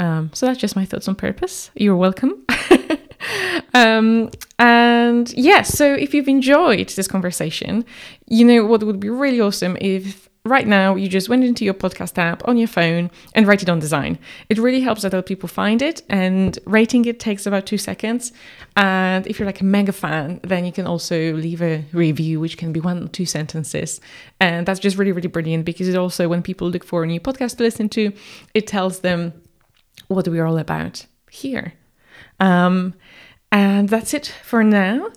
[0.00, 1.70] Um, so that's just my thoughts on purpose.
[1.74, 2.44] You're welcome.
[3.74, 7.84] um, and yeah, so if you've enjoyed this conversation,
[8.26, 11.74] you know what would be really awesome if right now you just went into your
[11.74, 14.18] podcast app on your phone and write it on design.
[14.48, 18.32] It really helps other people find it, and rating it takes about two seconds.
[18.76, 22.56] And if you're like a mega fan, then you can also leave a review, which
[22.56, 24.00] can be one or two sentences.
[24.40, 27.20] And that's just really, really brilliant because it also, when people look for a new
[27.20, 28.12] podcast to listen to,
[28.54, 29.32] it tells them
[30.08, 31.74] what we're all about here.
[32.40, 32.94] Um,
[33.50, 35.10] and that's it for now.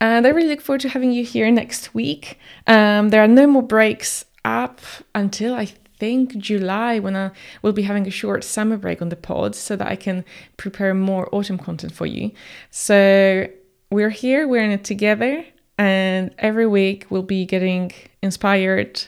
[0.00, 2.38] And I really look forward to having you here next week.
[2.66, 4.80] Um, there are no more breaks up
[5.14, 7.30] until I think July when I
[7.62, 10.24] will be having a short summer break on the pod so that I can
[10.56, 12.32] prepare more autumn content for you.
[12.70, 13.48] So
[13.90, 15.44] we're here, we're in it together,
[15.78, 19.02] and every week we'll be getting inspired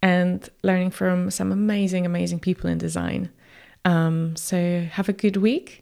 [0.00, 3.30] and learning from some amazing, amazing people in design.
[3.84, 5.81] Um, so have a good week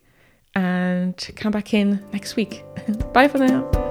[0.54, 2.64] and come back in next week.
[3.12, 3.89] Bye for now.